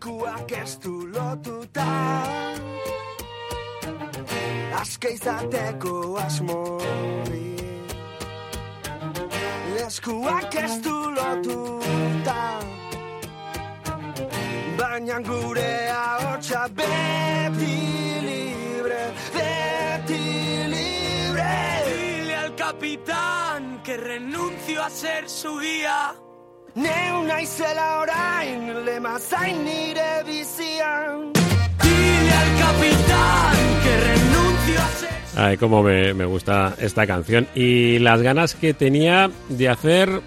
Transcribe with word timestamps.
eskuak 0.00 0.52
ez 0.52 0.78
du 0.80 1.06
lotuta. 1.12 1.86
Azke 4.80 5.10
izateko 5.12 6.16
asmori 6.16 7.56
Eskuak 9.86 10.54
ez 10.54 10.80
du 10.80 10.96
lotuta. 11.10 12.38
Baina 14.78 15.20
gure 15.20 15.90
ahotsa 15.92 16.68
beti 16.68 17.76
libre 18.24 19.02
Beti 19.34 20.24
libre. 20.72 21.52
Dile 21.84 22.36
al 22.36 22.54
capitán 22.54 23.82
que 23.84 23.96
renuncio 23.96 24.82
a 24.82 24.88
ser 24.88 25.28
su 25.28 25.58
guía. 25.58 26.29
Neu 26.74 27.24
naizela 27.26 28.00
orain 28.00 28.84
lema 28.84 29.18
zain 29.18 29.64
nire 29.64 30.22
bizian 30.26 31.32
Dile 31.82 32.34
al 32.42 32.50
capitán 32.62 33.56
que 33.82 33.94
renuncio 34.06 34.80
a 34.80 34.88
ser 34.88 35.10
Ay, 35.36 35.56
cómo 35.56 35.82
me, 35.82 36.12
me 36.14 36.24
gusta 36.26 36.74
esta 36.78 37.06
canción. 37.06 37.46
Y 37.54 37.98
las 38.00 38.20
ganas 38.20 38.54
que 38.54 38.74
tenía 38.74 39.30
de 39.48 39.68
hacer 39.68 40.20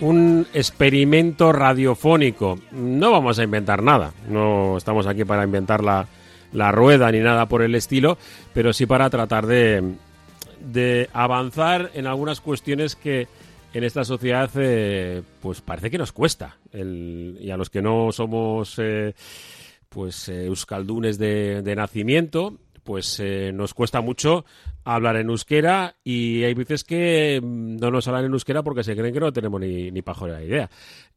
un 0.00 0.46
experimento 0.54 1.52
radiofónico. 1.52 2.58
No 2.70 3.10
vamos 3.10 3.38
a 3.38 3.44
inventar 3.44 3.82
nada. 3.82 4.12
No 4.28 4.76
estamos 4.76 5.06
aquí 5.06 5.24
para 5.24 5.44
inventar 5.44 5.82
la, 5.82 6.06
la 6.52 6.70
rueda 6.70 7.10
ni 7.10 7.20
nada 7.20 7.46
por 7.46 7.62
el 7.62 7.74
estilo, 7.74 8.18
pero 8.52 8.72
sí 8.72 8.86
para 8.86 9.10
tratar 9.10 9.46
de, 9.46 9.94
de 10.60 11.08
avanzar 11.12 11.90
en 11.94 12.06
algunas 12.06 12.40
cuestiones 12.40 12.94
que 12.94 13.26
en 13.72 13.84
esta 13.84 14.04
sociedad 14.04 14.50
eh, 14.56 15.22
pues 15.40 15.60
parece 15.60 15.90
que 15.90 15.98
nos 15.98 16.12
cuesta. 16.12 16.58
Y 16.72 17.50
a 17.50 17.56
los 17.56 17.70
que 17.70 17.82
no 17.82 18.12
somos 18.12 18.78
eh, 18.78 19.14
pues 19.88 20.28
eh, 20.28 20.46
euskaldunes 20.46 21.18
de, 21.18 21.62
de 21.62 21.76
nacimiento, 21.76 22.58
pues 22.84 23.20
eh, 23.20 23.52
nos 23.52 23.74
cuesta 23.74 24.00
mucho 24.00 24.44
hablar 24.84 25.16
en 25.16 25.30
euskera 25.30 25.96
y 26.02 26.42
hay 26.42 26.54
veces 26.54 26.82
que 26.84 27.40
mm, 27.42 27.76
no 27.76 27.90
nos 27.90 28.08
hablan 28.08 28.24
en 28.26 28.32
euskera 28.32 28.62
porque 28.62 28.84
se 28.84 28.96
creen 28.96 29.14
que 29.14 29.20
no 29.20 29.32
tenemos 29.32 29.60
ni, 29.60 29.90
ni 29.90 30.02
pajolera 30.02 30.42
idea. 30.42 30.70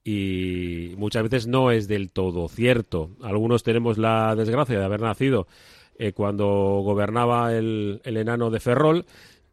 Y 0.04 0.94
muchas 0.98 1.24
veces 1.24 1.48
no 1.48 1.72
es 1.72 1.88
del 1.88 2.12
todo 2.12 2.48
cierto. 2.48 3.12
Algunos 3.24 3.64
tenemos 3.64 3.98
la 3.98 4.36
desgracia 4.36 4.78
de 4.78 4.86
haber 4.86 5.02
nacido 5.02 5.48
cuando 6.14 6.46
gobernaba 6.84 7.56
el, 7.56 8.02
el 8.04 8.18
enano 8.18 8.50
de 8.52 8.60
Ferrol 8.60 9.06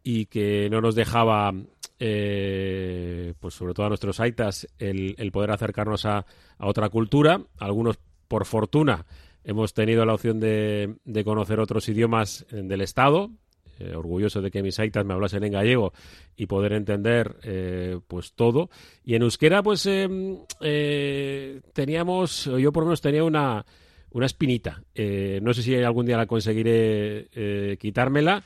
y 0.03 0.27
que 0.27 0.69
no 0.71 0.81
nos 0.81 0.95
dejaba, 0.95 1.53
eh, 1.99 3.35
pues 3.39 3.55
sobre 3.55 3.75
todo 3.75 3.87
a 3.87 3.89
nuestros 3.89 4.19
aitas, 4.21 4.67
el, 4.79 5.31
poder 5.33 5.51
acercarnos 5.51 6.05
a, 6.07 6.27
otra 6.59 6.89
cultura. 6.89 7.41
Algunos, 7.59 7.99
por 8.29 8.45
fortuna, 8.45 9.07
hemos 9.45 9.75
tenido 9.75 10.05
la 10.05 10.15
opción 10.15 10.41
de, 10.41 10.97
conocer 11.25 11.61
otros 11.61 11.89
idiomas 11.89 12.45
eh, 12.51 12.63
del 12.63 12.81
Estado. 12.81 13.31
eh, 13.79 13.95
orgulloso 13.95 14.43
de 14.43 14.51
que 14.51 14.63
mis 14.63 14.79
aitas 14.79 15.05
me 15.05 15.15
hablasen 15.15 15.45
en 15.45 15.53
gallego 15.53 15.93
y 16.37 16.47
poder 16.47 16.73
entender 16.73 17.37
pues 18.07 18.33
todo. 18.35 18.71
Y 19.05 19.15
en 19.15 19.23
euskera, 19.23 19.63
pues 19.63 19.89
teníamos, 21.73 22.45
yo 22.45 22.73
por 22.73 22.83
lo 22.83 22.89
menos 22.89 23.01
tenía 23.01 23.25
una, 23.25 23.65
una 24.11 24.27
espinita. 24.27 24.83
No 25.41 25.55
sé 25.55 25.63
si 25.63 25.75
algún 25.77 26.07
día 26.07 26.17
la 26.17 26.27
conseguiré 26.27 27.77
quitármela, 27.79 28.45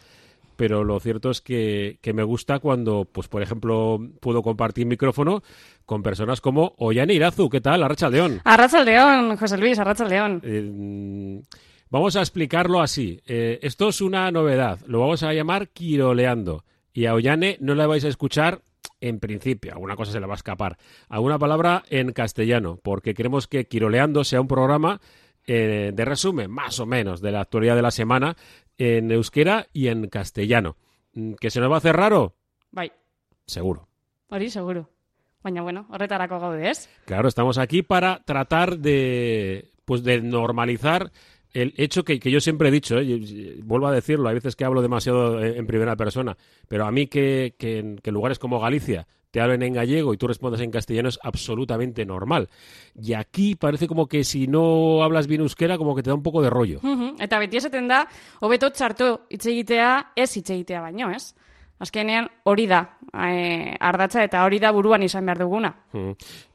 pero 0.56 0.84
lo 0.84 0.98
cierto 1.00 1.30
es 1.30 1.40
que, 1.40 1.98
que 2.00 2.12
me 2.12 2.22
gusta 2.22 2.58
cuando, 2.58 3.04
pues 3.04 3.28
por 3.28 3.42
ejemplo, 3.42 3.98
puedo 4.20 4.42
compartir 4.42 4.86
micrófono 4.86 5.42
con 5.84 6.02
personas 6.02 6.40
como 6.40 6.74
Ollane 6.78 7.14
Irazu. 7.14 7.48
¿Qué 7.48 7.60
tal? 7.60 7.82
Arracha 7.82 8.10
León. 8.10 8.40
Arracha 8.44 8.82
León, 8.82 9.36
José 9.36 9.56
Luis, 9.56 9.78
Arracha 9.78 10.04
León. 10.04 10.40
Eh, 10.42 11.42
vamos 11.90 12.16
a 12.16 12.20
explicarlo 12.20 12.80
así. 12.80 13.20
Eh, 13.26 13.58
esto 13.62 13.88
es 13.88 14.00
una 14.00 14.30
novedad. 14.30 14.80
Lo 14.86 15.00
vamos 15.00 15.22
a 15.22 15.32
llamar 15.32 15.68
Quiroleando. 15.68 16.64
Y 16.92 17.06
a 17.06 17.14
Ollane 17.14 17.58
no 17.60 17.74
la 17.74 17.86
vais 17.86 18.04
a 18.04 18.08
escuchar 18.08 18.62
en 19.00 19.20
principio. 19.20 19.72
Alguna 19.72 19.96
cosa 19.96 20.12
se 20.12 20.20
le 20.20 20.26
va 20.26 20.34
a 20.34 20.36
escapar. 20.36 20.78
Alguna 21.08 21.38
palabra 21.38 21.84
en 21.90 22.12
castellano, 22.12 22.80
porque 22.82 23.14
queremos 23.14 23.46
que 23.46 23.66
Quiroleando 23.66 24.24
sea 24.24 24.40
un 24.40 24.48
programa 24.48 25.00
eh, 25.46 25.92
de 25.94 26.04
resumen, 26.04 26.50
más 26.50 26.80
o 26.80 26.86
menos, 26.86 27.20
de 27.20 27.30
la 27.30 27.42
actualidad 27.42 27.76
de 27.76 27.82
la 27.82 27.90
semana 27.90 28.36
en 28.78 29.10
euskera 29.10 29.66
y 29.72 29.88
en 29.88 30.08
castellano. 30.08 30.76
Mm, 31.14 31.34
¿Que 31.34 31.50
se 31.50 31.60
nos 31.60 31.70
va 31.70 31.76
a 31.76 31.78
hacer 31.78 31.96
raro? 31.96 32.34
Bai, 32.70 32.92
Seguro. 33.46 33.88
hori 34.28 34.50
seguro. 34.50 34.90
Baina, 35.42 35.62
bueno, 35.62 35.86
horretarako 35.90 36.40
gaude, 36.40 36.70
ez? 36.70 36.88
Claro, 37.04 37.28
estamos 37.28 37.56
aquí 37.58 37.82
para 37.82 38.22
tratar 38.24 38.78
de, 38.78 39.70
pues 39.84 40.02
de 40.02 40.20
normalizar 40.20 41.12
el 41.52 41.72
hecho 41.76 42.04
que, 42.04 42.18
que 42.18 42.30
yo 42.32 42.40
siempre 42.40 42.68
he 42.68 42.72
dicho, 42.72 42.98
¿eh? 42.98 43.60
vuelvo 43.62 43.86
a 43.86 43.92
decirlo, 43.92 44.28
hay 44.28 44.34
veces 44.34 44.56
que 44.56 44.64
hablo 44.64 44.82
demasiado 44.82 45.40
en 45.42 45.56
en 45.56 45.66
primera 45.66 45.94
persona, 45.96 46.36
pero 46.68 46.84
a 46.84 46.90
mí 46.90 47.06
que, 47.06 47.54
que 47.58 47.78
en 47.78 47.96
que 47.98 48.10
en 48.10 48.14
lugares 48.14 48.38
como 48.40 48.58
Galicia 48.60 49.06
te 49.36 49.42
hablen 49.42 49.62
en 49.62 49.74
gallego 49.74 50.14
y 50.14 50.16
tú 50.16 50.26
respondas 50.26 50.62
en 50.62 50.70
castellano 50.70 51.10
es 51.10 51.18
absolutamente 51.22 52.06
normal. 52.06 52.48
Y 52.98 53.12
aquí 53.12 53.54
parece 53.54 53.86
como 53.86 54.06
que 54.06 54.24
si 54.24 54.46
no 54.46 55.02
hablas 55.02 55.26
bien 55.26 55.42
euskera, 55.42 55.76
como 55.76 55.94
que 55.94 56.02
te 56.02 56.08
da 56.08 56.14
un 56.14 56.22
poco 56.22 56.40
de 56.40 56.48
rollo. 56.48 56.80
Mhm, 56.82 57.20
Eta 57.20 57.38
beti 57.38 57.58
esaten 57.58 57.86
da, 57.86 58.06
hobeto 58.40 58.70
txarto 58.72 59.26
hitz 59.28 59.44
egitea, 59.44 60.14
ez 60.16 60.34
hitz 60.38 60.48
egitea 60.54 60.80
baino, 60.80 61.10
ez? 61.12 61.34
Azkenean 61.78 62.30
hori 62.48 62.64
da, 62.66 62.96
eh, 63.12 63.76
ardatza 63.78 64.24
eta 64.24 64.46
hori 64.46 64.56
da 64.58 64.70
buruan 64.72 65.04
izan 65.04 65.26
behar 65.26 65.42
duguna. 65.44 65.74
Mm. 65.92 66.12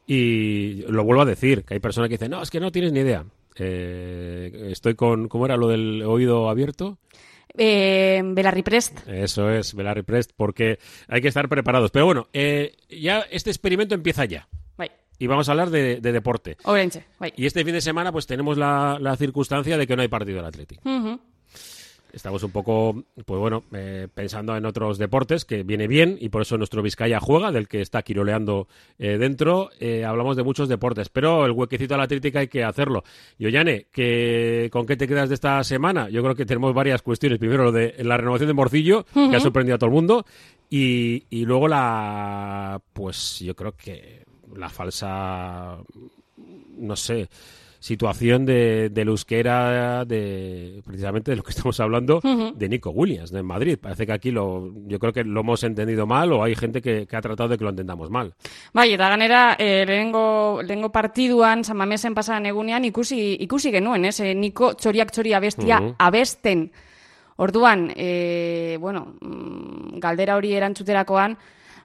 Y 0.08 0.82
lo 0.88 1.04
vuelvo 1.04 1.22
a 1.22 1.26
decir, 1.26 1.62
que 1.62 1.74
hay 1.74 1.80
personas 1.80 2.08
que 2.08 2.14
dicen, 2.14 2.32
no, 2.32 2.42
es 2.42 2.50
que 2.50 2.58
no 2.58 2.72
tienes 2.72 2.92
ni 2.92 2.98
idea. 2.98 3.24
Eh, 3.54 4.70
estoy 4.72 4.96
con, 4.96 5.28
¿cómo 5.28 5.46
era 5.46 5.56
lo 5.56 5.68
del 5.68 6.02
oído 6.02 6.50
abierto? 6.50 6.98
Eh, 7.56 8.22
prest. 8.64 9.06
Eso 9.08 9.50
es, 9.50 9.74
Belarri 9.74 10.02
Prest, 10.02 10.32
porque 10.36 10.78
hay 11.08 11.20
que 11.20 11.28
estar 11.28 11.48
preparados. 11.48 11.90
Pero 11.90 12.06
bueno, 12.06 12.28
eh, 12.32 12.76
ya 12.88 13.20
este 13.30 13.50
experimento 13.50 13.94
empieza 13.94 14.24
ya. 14.24 14.48
Y 15.18 15.28
vamos 15.28 15.48
a 15.48 15.52
hablar 15.52 15.70
de, 15.70 16.00
de 16.00 16.12
deporte. 16.12 16.56
Y 17.36 17.46
este 17.46 17.64
fin 17.64 17.74
de 17.74 17.80
semana 17.80 18.10
pues 18.10 18.26
tenemos 18.26 18.58
la, 18.58 18.98
la 19.00 19.16
circunstancia 19.16 19.78
de 19.78 19.86
que 19.86 19.94
no 19.94 20.02
hay 20.02 20.08
partido 20.08 20.38
del 20.38 20.46
Atlético. 20.46 20.82
Estamos 22.12 22.42
un 22.42 22.50
poco, 22.50 23.04
pues 23.24 23.40
bueno, 23.40 23.64
eh, 23.72 24.06
pensando 24.12 24.54
en 24.54 24.66
otros 24.66 24.98
deportes, 24.98 25.46
que 25.46 25.62
viene 25.62 25.86
bien, 25.86 26.18
y 26.20 26.28
por 26.28 26.42
eso 26.42 26.58
nuestro 26.58 26.82
Vizcaya 26.82 27.18
juega, 27.20 27.50
del 27.50 27.68
que 27.68 27.80
está 27.80 28.02
quiroleando 28.02 28.68
eh, 28.98 29.16
dentro. 29.16 29.70
Eh, 29.80 30.04
hablamos 30.04 30.36
de 30.36 30.42
muchos 30.42 30.68
deportes, 30.68 31.08
pero 31.08 31.46
el 31.46 31.52
huequecito 31.52 31.94
a 31.94 31.98
la 31.98 32.06
crítica 32.06 32.40
hay 32.40 32.48
que 32.48 32.64
hacerlo. 32.64 33.02
Y 33.38 33.46
Ollane, 33.46 33.86
que, 33.90 34.68
¿con 34.70 34.84
qué 34.84 34.96
te 34.96 35.08
quedas 35.08 35.30
de 35.30 35.36
esta 35.36 35.64
semana? 35.64 36.10
Yo 36.10 36.22
creo 36.22 36.34
que 36.34 36.44
tenemos 36.44 36.74
varias 36.74 37.00
cuestiones. 37.00 37.38
Primero, 37.38 37.64
lo 37.64 37.72
de 37.72 37.94
la 38.04 38.18
renovación 38.18 38.48
de 38.48 38.54
Morcillo, 38.54 39.06
que 39.14 39.36
ha 39.36 39.40
sorprendido 39.40 39.76
a 39.76 39.78
todo 39.78 39.88
el 39.88 39.94
mundo, 39.94 40.26
y, 40.68 41.24
y 41.30 41.46
luego 41.46 41.66
la, 41.66 42.80
pues 42.92 43.40
yo 43.40 43.56
creo 43.56 43.72
que 43.72 44.22
la 44.54 44.68
falsa, 44.68 45.78
no 46.76 46.96
sé, 46.96 47.28
situación 47.82 48.46
de, 48.46 48.90
del 48.90 49.08
euskera, 49.08 50.04
de 50.04 50.80
precisamente 50.86 51.32
de 51.32 51.36
lo 51.36 51.42
que 51.42 51.50
estamos 51.50 51.80
hablando, 51.80 52.20
de 52.54 52.68
Nico 52.68 52.90
Williams, 52.90 53.32
de 53.32 53.42
Madrid. 53.42 53.76
Parece 53.80 54.06
que 54.06 54.12
aquí 54.12 54.30
lo, 54.30 54.72
yo 54.86 55.00
creo 55.00 55.12
que 55.12 55.24
lo 55.24 55.40
hemos 55.40 55.64
entendido 55.64 56.06
mal 56.06 56.32
o 56.32 56.44
hay 56.44 56.54
gente 56.54 56.80
que, 56.80 57.08
que 57.08 57.16
ha 57.16 57.20
tratado 57.20 57.48
de 57.48 57.58
que 57.58 57.64
lo 57.64 57.70
entendamos 57.70 58.08
mal. 58.08 58.34
Bai, 58.72 58.92
eta 58.94 59.08
ganera, 59.08 59.56
e, 59.58 59.84
lehengo, 59.84 60.62
lehengo 60.62 60.92
partiduan, 60.92 61.64
San 61.64 61.76
Mamesen 61.76 62.14
pasadan 62.14 62.46
egunean, 62.46 62.84
ikusi, 62.84 63.36
ikusi 63.40 63.72
genuen, 63.74 64.04
ez? 64.06 64.20
E, 64.20 64.30
niko 64.32 64.74
txoriak 64.78 65.10
txori 65.10 65.32
abestia 65.34 65.80
Mhm. 65.80 65.94
abesten. 65.98 66.70
Orduan, 67.36 67.90
e, 67.96 68.76
bueno, 68.78 69.16
mm, 69.20 69.98
galdera 69.98 70.36
hori 70.36 70.54
erantzuterakoan, 70.54 71.36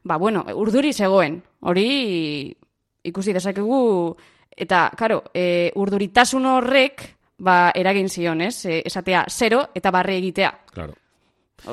ba, 0.04 0.18
bueno, 0.18 0.46
urduri 0.54 0.94
zegoen. 0.94 1.42
Hori 1.62 2.56
ikusi 3.02 3.34
dezakegu, 3.34 4.16
eta, 4.58 4.92
karo, 4.98 5.24
e, 5.34 5.72
urduritasun 5.76 6.46
horrek, 6.46 7.04
ba, 7.38 7.72
eragin 7.76 8.10
zion, 8.10 8.42
ez? 8.42 8.66
E, 8.66 8.82
esatea, 8.86 9.26
zero 9.30 9.70
eta 9.76 9.92
barre 9.92 10.18
egitea. 10.18 10.52
Claro. 10.74 10.96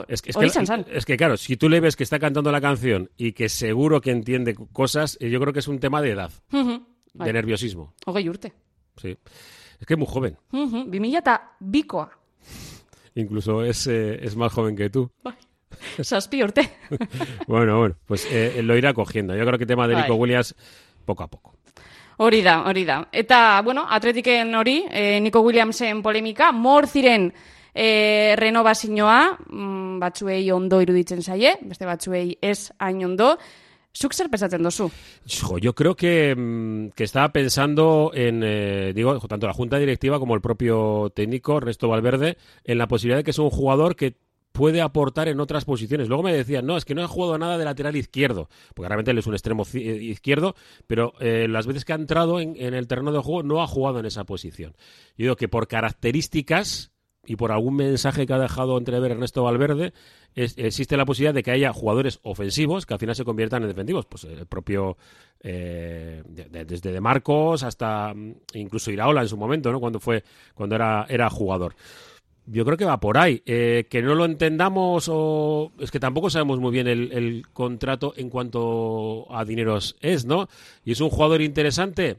Es 0.08 0.22
que, 0.22 0.30
es, 0.30 0.36
que, 0.36 0.94
es 0.96 1.04
que, 1.04 1.16
claro, 1.16 1.36
si 1.36 1.58
tú 1.58 1.68
le 1.68 1.78
ves 1.78 1.94
que 1.94 2.04
está 2.04 2.18
cantando 2.18 2.50
la 2.50 2.60
canción 2.60 3.10
y 3.18 3.32
que 3.32 3.50
seguro 3.50 4.00
que 4.00 4.12
entiende 4.12 4.54
cosas, 4.72 5.18
eh, 5.20 5.28
yo 5.28 5.38
creo 5.40 5.52
que 5.52 5.58
es 5.58 5.68
un 5.68 5.78
tema 5.78 6.00
de 6.00 6.12
edad, 6.12 6.32
de 6.50 7.32
nerviosismo. 7.32 7.92
hogei 8.06 8.28
urte. 8.28 8.54
Sí. 8.96 9.16
Es 9.78 9.86
que 9.86 9.94
es 9.94 9.98
muy 9.98 10.08
joven. 10.08 10.38
2000 10.52 11.16
eta 11.16 11.56
bikoa. 11.60 12.10
Incluso 13.14 13.62
es, 13.62 13.86
eh, 13.86 14.18
es 14.24 14.36
más 14.36 14.52
joven 14.52 14.74
que 14.74 14.88
tú. 14.88 15.10
Zazpi 16.02 16.42
urte. 16.42 16.70
Bueno, 17.46 17.78
bueno, 17.78 17.96
pues 18.06 18.26
eh, 18.30 18.62
lo 18.62 18.76
irá 18.76 18.94
cogiendo. 18.94 19.36
Yo 19.36 19.44
creo 19.44 19.58
que 19.58 19.64
el 19.64 19.68
tema 19.68 19.86
de 19.86 19.96
Nico. 19.96 20.14
Williams, 20.14 20.54
poco 21.04 21.22
a 21.22 21.28
poco. 21.28 21.54
Hori 22.18 22.42
da, 22.42 22.62
hori 22.68 22.84
da. 22.84 23.00
Eta, 23.12 23.60
bueno, 23.64 23.86
atletiken 23.90 24.54
hori, 24.54 24.84
e, 24.90 25.20
Nico 25.20 25.40
Williamsen 25.40 26.02
polemika, 26.02 26.52
mor 26.52 26.86
ziren 26.86 27.32
e, 27.74 28.34
renovazioa, 28.38 29.18
mm, 29.48 29.98
batzuei 29.98 30.50
ondo 30.54 30.80
iruditzen 30.80 31.22
zaie, 31.22 31.56
beste 31.62 31.86
batzuei 31.86 32.38
ez 32.40 32.70
hain 32.78 33.04
ondo, 33.04 33.34
Zuk 33.94 34.10
zer 34.10 34.26
pensatzen 34.26 34.64
dozu? 34.66 34.88
Jo, 35.22 35.56
yo 35.62 35.72
creo 35.72 35.94
que, 35.94 36.34
mm, 36.36 36.88
que 36.96 37.04
estaba 37.04 37.28
pensando 37.30 38.10
en, 38.12 38.42
eh, 38.42 38.92
digo, 38.92 39.20
tanto 39.28 39.46
la 39.46 39.52
junta 39.52 39.78
directiva 39.78 40.18
como 40.18 40.34
el 40.34 40.40
propio 40.40 41.12
técnico, 41.14 41.58
Ernesto 41.58 41.88
Valverde, 41.88 42.36
en 42.64 42.78
la 42.78 42.88
posibilidad 42.88 43.18
de 43.18 43.24
que 43.24 43.32
sea 43.32 43.44
un 43.44 43.50
jugador 43.50 43.94
que 43.94 44.16
puede 44.54 44.80
aportar 44.80 45.26
en 45.26 45.40
otras 45.40 45.64
posiciones. 45.64 46.06
Luego 46.08 46.22
me 46.22 46.32
decían, 46.32 46.64
no, 46.64 46.76
es 46.76 46.84
que 46.84 46.94
no 46.94 47.02
ha 47.02 47.08
jugado 47.08 47.36
nada 47.38 47.58
de 47.58 47.64
lateral 47.64 47.96
izquierdo, 47.96 48.48
porque 48.72 48.88
realmente 48.88 49.10
él 49.10 49.18
es 49.18 49.26
un 49.26 49.34
extremo 49.34 49.64
eh, 49.74 49.78
izquierdo, 50.00 50.54
pero 50.86 51.12
eh, 51.18 51.48
las 51.48 51.66
veces 51.66 51.84
que 51.84 51.92
ha 51.92 51.96
entrado 51.96 52.38
en, 52.38 52.54
el 52.56 52.86
terreno 52.86 53.10
de 53.10 53.18
juego 53.18 53.42
no 53.42 53.60
ha 53.62 53.66
jugado 53.66 53.98
en 53.98 54.06
esa 54.06 54.22
posición. 54.22 54.74
Yo 55.18 55.24
digo 55.24 55.36
que 55.36 55.48
por 55.48 55.66
características 55.66 56.92
y 57.26 57.34
por 57.34 57.50
algún 57.50 57.74
mensaje 57.74 58.26
que 58.26 58.32
ha 58.32 58.38
dejado 58.38 58.78
entrever 58.78 59.10
Ernesto 59.10 59.42
Valverde, 59.42 59.92
existe 60.36 60.96
la 60.96 61.04
posibilidad 61.04 61.34
de 61.34 61.42
que 61.42 61.50
haya 61.50 61.72
jugadores 61.72 62.20
ofensivos 62.22 62.86
que 62.86 62.94
al 62.94 63.00
final 63.00 63.16
se 63.16 63.24
conviertan 63.24 63.62
en 63.62 63.68
defensivos. 63.70 64.06
Pues 64.06 64.22
el 64.24 64.46
propio, 64.46 64.96
eh, 65.40 66.22
de- 66.26 66.64
desde 66.64 66.92
De 66.92 67.00
Marcos 67.00 67.64
hasta 67.64 68.14
mm, 68.14 68.34
incluso 68.54 68.90
Iraola 68.92 69.22
en 69.22 69.28
su 69.28 69.36
momento, 69.36 69.72
¿no? 69.72 69.80
Cuando 69.80 69.98
fue, 70.00 70.22
cuando 70.54 70.76
era, 70.76 71.06
era 71.08 71.28
jugador. 71.28 71.74
Yo 72.46 72.64
creo 72.64 72.76
que 72.76 72.84
va 72.84 73.00
por 73.00 73.16
ahí. 73.18 73.42
Eh, 73.46 73.86
que 73.88 74.02
no 74.02 74.14
lo 74.14 74.24
entendamos 74.26 75.08
o... 75.10 75.72
Es 75.78 75.90
que 75.90 76.00
tampoco 76.00 76.28
sabemos 76.28 76.60
muy 76.60 76.72
bien 76.72 76.86
el, 76.86 77.10
el 77.12 77.46
contrato 77.52 78.12
en 78.16 78.28
cuanto 78.28 79.26
a 79.34 79.44
dineros 79.44 79.96
es, 80.00 80.26
¿no? 80.26 80.48
Y 80.84 80.92
es 80.92 81.00
un 81.00 81.08
jugador 81.10 81.40
interesante. 81.40 82.18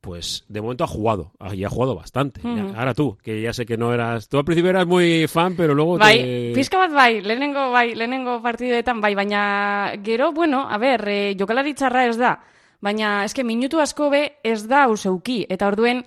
Pues 0.00 0.44
de 0.48 0.60
momento 0.60 0.84
ha 0.84 0.86
jugado. 0.88 1.32
ah, 1.38 1.54
Y 1.54 1.64
ha 1.64 1.70
jugado 1.70 1.94
bastante. 1.94 2.42
Ahora 2.76 2.92
tú, 2.92 3.16
que 3.22 3.40
ya 3.40 3.54
sé 3.54 3.64
que 3.64 3.78
no 3.78 3.94
eras... 3.94 4.28
Tú 4.28 4.36
al 4.36 4.44
principio 4.44 4.68
eras 4.68 4.86
muy 4.86 5.26
fan, 5.28 5.54
pero 5.56 5.74
luego 5.74 5.96
Bai, 5.96 6.18
te... 6.18 6.52
pizka 6.54 6.76
bat 6.76 6.92
bai, 6.92 7.22
lehenengo 7.22 7.70
bai, 7.70 7.94
lehenengo 7.94 8.42
partidoetan 8.42 9.00
bai, 9.00 9.14
baina 9.14 9.92
gero, 10.04 10.32
bueno, 10.32 10.68
a 10.68 10.76
ber, 10.76 11.08
e, 11.08 11.36
jokalari 11.40 11.72
txarra 11.72 12.04
ez 12.06 12.18
da, 12.18 12.34
baina 12.82 13.24
eske 13.24 13.44
minutu 13.48 13.80
asko 13.80 14.10
be 14.10 14.34
ez 14.44 14.66
da 14.68 14.88
useuki, 14.92 15.46
eta 15.48 15.68
orduen 15.72 16.04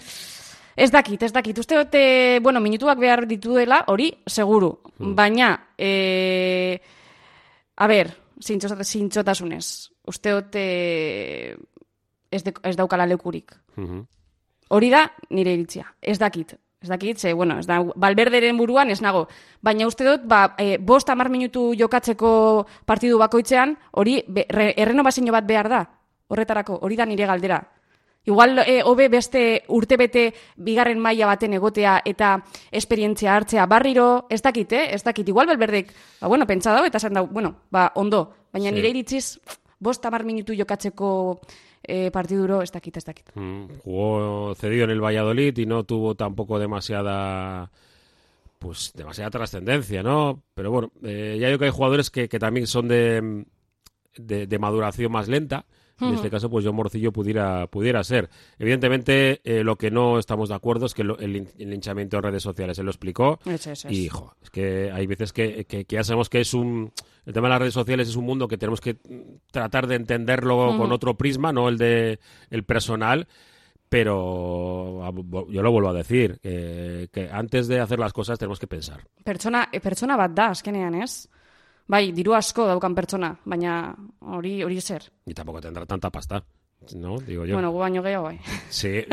ez 0.78 0.92
dakit, 0.94 1.24
ez 1.26 1.34
dakit, 1.34 1.58
uste 1.58 1.76
dute, 1.76 2.40
bueno, 2.46 2.62
minutuak 2.62 3.00
behar 3.02 3.26
dituela, 3.28 3.82
hori, 3.88 4.12
seguru, 4.26 4.76
baina, 5.00 5.50
e, 5.78 6.80
a 7.76 7.88
ber, 7.88 8.14
zintxo- 8.40 8.78
zintxotasunez, 8.86 9.90
uste 10.06 10.32
dute 10.38 10.64
ez, 12.32 12.44
de, 12.44 12.54
ez 12.64 12.76
daukala 12.78 13.06
lekurik, 13.10 13.56
Ujú. 13.78 14.06
Hori 14.70 14.90
da 14.92 15.06
nire 15.30 15.54
iritzia. 15.54 15.86
Ez 16.02 16.18
dakit. 16.20 16.50
Ez 16.82 16.90
dakit, 16.90 17.18
ze, 17.18 17.32
bueno, 17.34 17.56
ez 17.58 17.66
da, 17.66 17.78
balberderen 17.96 18.58
buruan 18.58 18.90
ez 18.92 19.00
nago. 19.02 19.28
Baina 19.64 19.88
uste 19.88 20.04
dut, 20.04 20.26
ba, 20.28 20.56
e, 20.60 20.78
bost 20.78 21.08
amar 21.10 21.30
minutu 21.32 21.74
jokatzeko 21.74 22.66
partidu 22.86 23.18
bakoitzean, 23.18 23.78
hori 23.92 24.18
be, 24.28 24.44
re, 24.50 24.74
errenobazio 24.76 25.32
bat 25.32 25.48
behar 25.48 25.70
da. 25.72 25.80
Horretarako, 26.28 26.80
hori 26.84 26.98
da 27.00 27.06
nire 27.06 27.26
galdera. 27.26 27.62
Igual, 28.28 28.60
e, 28.68 28.82
hobe 28.84 29.08
beste 29.08 29.64
urtebete 29.72 30.34
bigarren 30.58 31.00
maila 31.00 31.30
baten 31.30 31.54
egotea 31.56 32.02
eta 32.06 32.34
esperientzia 32.72 33.34
hartzea 33.38 33.66
barriro, 33.72 34.26
ez 34.30 34.42
dakit, 34.44 34.74
eh? 34.76 34.94
Ez 34.94 35.04
dakit, 35.04 35.30
igual 35.32 35.48
balberdek, 35.48 35.94
ba, 36.20 36.28
bueno, 36.28 36.46
pentsa 36.46 36.74
dau, 36.76 36.84
eta 36.86 37.00
esan 37.00 37.14
dau, 37.16 37.26
bueno, 37.32 37.54
ba, 37.72 37.92
ondo. 37.96 38.34
Baina 38.52 38.70
Sí. 38.70 38.76
nire 38.76 38.90
iritziz, 38.90 39.40
bost 39.80 40.04
amar 40.06 40.26
minutu 40.26 40.54
jokatzeko 40.54 41.40
e, 41.82 42.12
partiduro, 42.12 42.62
ez 42.62 42.72
dakit, 42.72 42.98
ez 42.98 43.06
dakit. 43.06 43.32
Mm, 43.36 43.80
Jugó 43.86 44.54
cedido 44.56 44.84
en 44.84 44.92
el 44.92 45.00
Valladolid 45.02 45.58
y 45.58 45.66
no 45.66 45.84
tuvo 45.86 46.16
tampoco 46.16 46.60
demasiada 46.60 47.72
pues 48.60 48.92
demasiada 48.96 49.30
trascendencia, 49.30 50.02
¿no? 50.04 50.42
Pero 50.56 50.72
bueno, 50.72 50.92
eh, 51.04 51.38
ya 51.40 51.48
digo 51.48 51.60
que 51.60 51.66
hay 51.66 51.72
jugadores 51.72 52.10
que, 52.10 52.28
que 52.28 52.40
también 52.40 52.66
son 52.68 52.88
de, 52.88 53.46
de, 54.18 54.48
de 54.48 54.60
maduración 54.60 55.12
más 55.12 55.28
lenta. 55.30 55.66
En 56.00 56.14
este 56.14 56.30
caso, 56.30 56.50
pues 56.50 56.64
John 56.66 56.76
Morcillo 56.76 57.12
pudiera, 57.12 57.66
pudiera 57.68 58.04
ser. 58.04 58.30
Evidentemente, 58.60 59.42
eh, 59.44 59.64
lo 59.64 59.76
que 59.78 59.90
no 59.90 60.20
estamos 60.20 60.50
de 60.50 60.56
acuerdo 60.56 60.86
es 60.86 60.94
que 60.94 61.04
lo- 61.04 61.18
el, 61.18 61.48
el 61.58 61.74
hinchamiento 61.74 62.18
en 62.18 62.24
redes 62.24 62.44
sociales, 62.44 62.78
él 62.78 62.86
lo 62.86 62.92
explicó. 62.92 63.40
Eso, 63.46 63.72
eso 63.72 63.88
es. 63.88 63.94
Y, 63.98 64.08
jo, 64.08 64.34
es 64.44 64.50
que 64.52 64.92
hay 64.92 65.08
veces 65.08 65.34
que, 65.34 65.66
que- 65.66 65.86
que 65.86 65.96
ya 65.96 66.04
sabemos 66.04 66.30
que 66.30 66.42
es 66.42 66.54
un... 66.54 66.92
El 67.26 67.34
tema 67.34 67.48
de 67.48 67.50
las 67.54 67.60
redes 67.60 67.74
sociales 67.74 68.08
es 68.10 68.16
un 68.16 68.26
mundo 68.26 68.48
que 68.48 68.58
tenemos 68.58 68.80
que 68.80 68.94
mm, 68.94 69.50
tratar 69.52 69.88
de 69.88 69.96
entenderlo 69.96 70.78
con 70.78 70.92
otro 70.92 71.16
prisma, 71.18 71.52
no 71.52 71.68
el 71.68 71.78
de 71.78 72.20
el 72.52 72.64
personal. 72.64 73.28
Pero 73.90 75.04
a- 75.04 75.12
bo- 75.12 75.48
yo 75.50 75.62
lo 75.62 75.72
vuelvo 75.72 75.90
a 75.90 75.94
decir, 75.94 76.40
que, 76.42 77.10
que 77.12 77.30
antes 77.32 77.68
de 77.68 77.80
hacer 77.80 78.00
las 78.00 78.14
cosas 78.14 78.38
tenemos 78.38 78.60
que 78.60 78.68
pensar. 78.68 79.02
Pertsona, 79.24 79.70
e, 79.72 79.80
pertsona 79.80 80.18
bat 80.20 80.32
da, 80.36 80.50
azkenean, 80.52 80.96
ez? 81.02 81.30
Bai, 81.88 82.12
diru 82.12 82.36
asko 82.36 82.66
daukan 82.68 82.96
pertsona, 82.96 83.32
baina 83.46 83.96
hori 84.20 84.62
hori 84.64 84.82
zer. 84.82 85.04
Y 85.26 85.34
tampoco 85.34 85.62
tendrá 85.62 85.86
tanta 85.86 86.10
pasta, 86.10 86.44
¿no? 86.96 87.18
Digo 87.20 87.46
yo. 87.46 87.56
Bueno, 87.56 87.72
baino 87.74 88.04
gehiago, 88.04 88.26
bai. 88.26 88.40
Sí, 88.70 89.06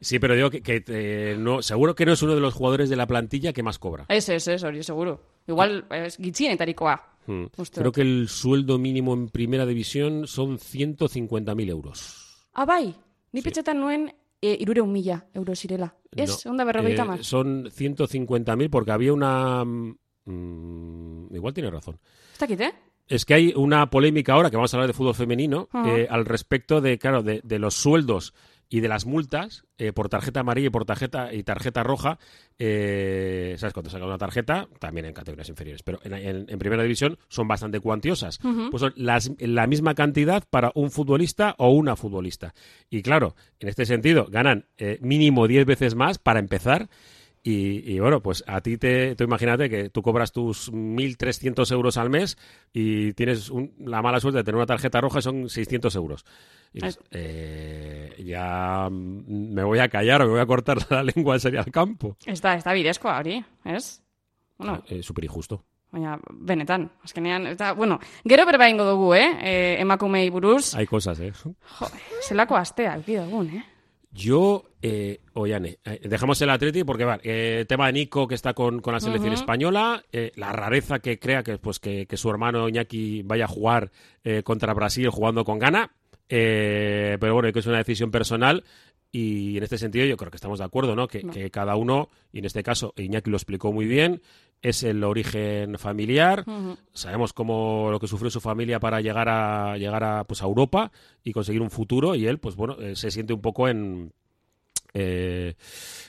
sí 0.00 0.18
pero 0.18 0.36
digo 0.36 0.50
que, 0.50 0.62
que, 0.62 0.84
eh, 0.86 1.36
no, 1.36 1.60
seguro 1.60 1.94
que 1.94 2.06
no 2.06 2.12
es 2.12 2.22
uno 2.22 2.34
de 2.34 2.40
los 2.40 2.54
jugadores 2.54 2.88
de 2.88 2.96
la 2.96 3.06
plantilla 3.06 3.52
que 3.52 3.64
más 3.64 3.78
cobra. 3.78 4.06
Ez, 4.08 4.28
ez, 4.28 4.46
ez, 4.46 4.62
hori, 4.62 4.82
seguro. 4.82 5.20
Igual, 5.46 5.86
ez, 5.90 6.16
gitzienetarikoa. 6.16 7.18
Mm. 7.26 7.44
Uste 7.56 7.80
Creo 7.80 7.92
que 7.92 8.00
el 8.02 8.28
sueldo 8.28 8.78
mínimo 8.78 9.12
en 9.12 9.28
primera 9.28 9.66
división 9.66 10.26
son 10.26 10.58
150.000 10.58 11.68
euros. 11.68 12.46
Ah, 12.54 12.64
bai, 12.64 12.94
ni 13.32 13.42
pentsetan 13.42 13.78
nuen 13.78 14.08
e, 14.40 14.56
irureun 14.58 14.90
mila 14.90 15.26
euro 15.34 15.54
zirela. 15.54 15.94
Ez, 16.16 16.46
No, 16.46 16.52
onda 16.52 16.64
berrogeita 16.64 17.02
eh, 17.02 17.06
mar. 17.06 17.24
Son 17.24 17.66
150.000 17.66 18.70
porque 18.70 18.92
había 18.92 19.12
una... 19.12 19.64
mm, 20.32 21.34
igual 21.34 21.54
tiene 21.54 21.70
razón. 21.70 21.98
Dakit, 22.38 22.60
eh? 22.60 22.72
Es 23.08 23.24
que 23.24 23.34
hay 23.34 23.52
una 23.56 23.88
polémica 23.88 24.34
ahora, 24.34 24.50
que 24.50 24.56
vamos 24.56 24.72
a 24.72 24.76
hablar 24.76 24.88
de 24.88 24.92
fútbol 24.92 25.14
femenino, 25.14 25.68
eh, 25.86 26.06
al 26.10 26.26
respecto 26.26 26.80
de, 26.80 26.98
claro, 26.98 27.22
de, 27.22 27.40
de 27.42 27.58
los 27.58 27.74
sueldos 27.74 28.34
y 28.70 28.80
de 28.80 28.88
las 28.88 29.06
multas 29.06 29.64
eh, 29.78 29.94
por 29.94 30.10
tarjeta 30.10 30.40
amarilla 30.40 30.66
y 30.66 30.70
por 30.70 30.84
tarjeta 30.84 31.32
y 31.32 31.42
tarjeta 31.42 31.82
roja. 31.82 32.18
eh, 32.58 33.54
¿Sabes? 33.56 33.72
Cuando 33.72 33.88
sacan 33.88 34.08
una 34.08 34.18
tarjeta, 34.18 34.68
también 34.78 35.06
en 35.06 35.14
categorías 35.14 35.48
inferiores, 35.48 35.82
pero 35.82 36.00
en, 36.04 36.12
en- 36.12 36.46
en 36.50 36.58
primera 36.58 36.82
división 36.82 37.18
son 37.28 37.48
bastante 37.48 37.80
cuantiosas. 37.80 38.38
Pues 38.70 38.80
son 38.82 38.92
las- 38.96 39.30
la 39.38 39.66
misma 39.66 39.94
cantidad 39.94 40.44
para 40.50 40.70
un 40.74 40.90
futbolista 40.90 41.54
o 41.56 41.70
una 41.70 41.96
futbolista. 41.96 42.52
Y 42.90 43.00
claro, 43.00 43.34
en 43.58 43.68
este 43.68 43.86
sentido, 43.86 44.26
ganan 44.30 44.66
eh, 44.76 44.98
mínimo 45.00 45.46
10 45.48 45.64
veces 45.64 45.94
más 45.94 46.18
para 46.18 46.40
empezar. 46.40 46.90
Y, 47.50 47.94
y, 47.94 47.98
bueno, 47.98 48.20
pues 48.20 48.44
a 48.46 48.60
ti 48.60 48.76
te, 48.76 49.14
tú 49.16 49.24
imagínate 49.24 49.70
que 49.70 49.88
tú 49.88 50.02
cobras 50.02 50.32
tus 50.32 50.70
1.300 50.70 51.72
euros 51.72 51.96
al 51.96 52.10
mes 52.10 52.36
y 52.74 53.14
tienes 53.14 53.48
un- 53.48 53.72
la 53.78 54.02
mala 54.02 54.20
suerte 54.20 54.38
de 54.38 54.44
tener 54.44 54.56
una 54.56 54.66
tarjeta 54.66 55.00
roja 55.00 55.20
y 55.20 55.22
son 55.22 55.48
600 55.48 55.94
euros. 55.96 56.26
Y 56.74 56.80
dices, 56.80 56.98
eh, 57.10 58.22
ya 58.22 58.88
me 58.90 59.62
voy 59.64 59.78
a 59.78 59.88
callar 59.88 60.20
o 60.20 60.26
me 60.26 60.32
voy 60.32 60.40
a 60.40 60.46
cortar 60.46 60.76
la 60.90 61.02
lengua 61.14 61.34
en 61.36 61.40
serio 61.40 61.60
al 61.60 61.70
campo. 61.72 62.16
Ez 62.26 62.42
da 62.42 62.58
bidezkoa 62.74 63.18
hori, 63.18 63.42
ez? 63.64 64.02
Bueno, 64.58 64.82
Eh, 64.88 65.02
Súper 65.02 65.24
injusto. 65.24 65.64
baina 65.90 66.18
benetan, 66.30 66.90
azkenean, 67.02 67.46
eta, 67.46 67.72
bueno, 67.72 67.98
gero 68.28 68.44
berba 68.44 68.68
ingo 68.68 68.84
dugu, 68.84 69.14
eh? 69.14 69.30
E, 69.40 69.80
emakumei 69.80 70.28
buruz, 70.28 70.74
Hay 70.74 70.84
cosas, 70.86 71.18
¿eh? 71.20 71.32
jo, 71.32 71.54
zelako 72.28 72.56
astea, 72.56 72.96
euki 72.96 73.14
dugun, 73.16 73.48
eh? 73.56 73.64
Yo, 74.10 74.64
eh, 74.80 75.20
Ollane, 75.34 75.78
eh, 75.84 76.00
dejamos 76.04 76.40
el 76.40 76.50
Atleti 76.50 76.82
porque, 76.82 77.04
vale, 77.04 77.20
eh, 77.24 77.64
tema 77.68 77.86
de 77.86 77.92
Nico 77.92 78.26
que 78.26 78.34
está 78.34 78.54
con, 78.54 78.80
con 78.80 78.94
la 78.94 79.00
selección 79.00 79.32
española, 79.32 80.02
eh, 80.12 80.32
la 80.34 80.52
rareza 80.52 80.98
que 81.00 81.18
crea 81.18 81.42
que, 81.42 81.58
pues, 81.58 81.78
que, 81.78 82.06
que 82.06 82.16
su 82.16 82.30
hermano 82.30 82.68
Iñaki 82.68 83.22
vaya 83.22 83.44
a 83.44 83.48
jugar 83.48 83.90
eh, 84.24 84.42
contra 84.42 84.72
Brasil 84.72 85.10
jugando 85.10 85.44
con 85.44 85.58
gana, 85.58 85.92
eh, 86.28 87.16
pero 87.20 87.34
bueno, 87.34 87.52
que 87.52 87.58
es 87.58 87.66
una 87.66 87.78
decisión 87.78 88.10
personal 88.10 88.64
y 89.10 89.56
en 89.56 89.62
este 89.62 89.78
sentido 89.78 90.04
yo 90.04 90.16
creo 90.16 90.30
que 90.30 90.36
estamos 90.36 90.58
de 90.58 90.64
acuerdo, 90.66 90.94
¿no? 90.94 91.08
Que, 91.08 91.22
No. 91.22 91.32
que 91.32 91.50
cada 91.50 91.76
uno, 91.76 92.10
y 92.32 92.40
en 92.40 92.44
este 92.44 92.62
caso 92.62 92.92
Iñaki 92.96 93.30
lo 93.30 93.36
explicó 93.36 93.72
muy 93.72 93.86
bien, 93.86 94.20
es 94.60 94.82
el 94.82 95.02
origen 95.04 95.78
familiar, 95.78 96.44
sabemos 96.92 97.32
cómo 97.32 97.88
lo 97.90 98.00
que 98.00 98.08
sufrió 98.08 98.28
su 98.30 98.40
familia 98.40 98.80
para 98.80 99.00
llegar 99.00 99.28
a 99.28 99.76
llegar 99.78 100.02
a 100.04 100.24
pues 100.24 100.42
a 100.42 100.46
Europa 100.46 100.90
y 101.24 101.32
conseguir 101.32 101.62
un 101.62 101.70
futuro 101.70 102.14
y 102.16 102.26
él 102.26 102.38
pues 102.38 102.56
bueno 102.56 102.76
eh, 102.80 102.96
se 102.96 103.10
siente 103.10 103.32
un 103.32 103.40
poco 103.40 103.68
en 103.68 104.12
eh, 104.94 105.54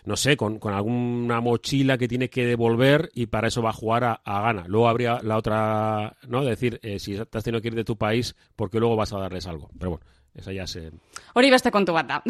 no 0.05 0.15
sé 0.15 0.35
con, 0.37 0.57
con 0.57 0.73
alguna 0.73 1.41
mochila 1.41 1.97
que 1.97 2.07
tiene 2.07 2.29
que 2.29 2.45
devolver 2.45 3.11
y 3.13 3.27
para 3.27 3.49
eso 3.49 3.61
va 3.61 3.69
a 3.69 3.73
jugar 3.73 4.03
a, 4.05 4.13
a 4.23 4.41
gana 4.41 4.63
luego 4.67 4.87
habría 4.87 5.19
la 5.21 5.37
otra 5.37 6.15
no 6.27 6.43
decir 6.43 6.79
eh, 6.81 6.97
si 6.97 7.17
te 7.17 7.37
has 7.37 7.43
tenido 7.43 7.61
que 7.61 7.67
ir 7.67 7.75
de 7.75 7.83
tu 7.83 7.97
país 7.97 8.35
porque 8.55 8.79
luego 8.79 8.95
vas 8.95 9.13
a 9.13 9.19
darles 9.19 9.45
algo 9.47 9.69
pero 9.77 9.91
bueno 9.91 10.05
esa 10.39 10.51
ya 10.51 10.67
se 10.67 10.89
Hori 11.33 11.49
beste 11.51 11.71
kontu 11.71 11.93
bat 11.93 12.07
da. 12.07 12.21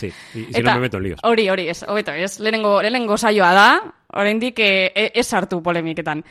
sí 0.00 0.12
y, 0.34 0.52
si 0.52 0.62
no 0.62 0.74
me 0.74 0.80
meto 0.80 0.98
en 0.98 1.02
líos 1.04 1.20
Hori, 1.22 1.48
hori, 1.48 1.68
ez, 1.68 1.82
hobeto, 1.88 2.12
ez, 2.12 2.38
lehenengo, 2.40 2.82
lehenengo 2.82 3.16
saioa 3.16 3.52
da, 3.54 3.68
oraindik 4.14 4.58
e, 4.58 4.92
e, 4.94 5.10
ez 5.14 5.26
sartu 5.26 5.62
polemiketan. 5.62 6.22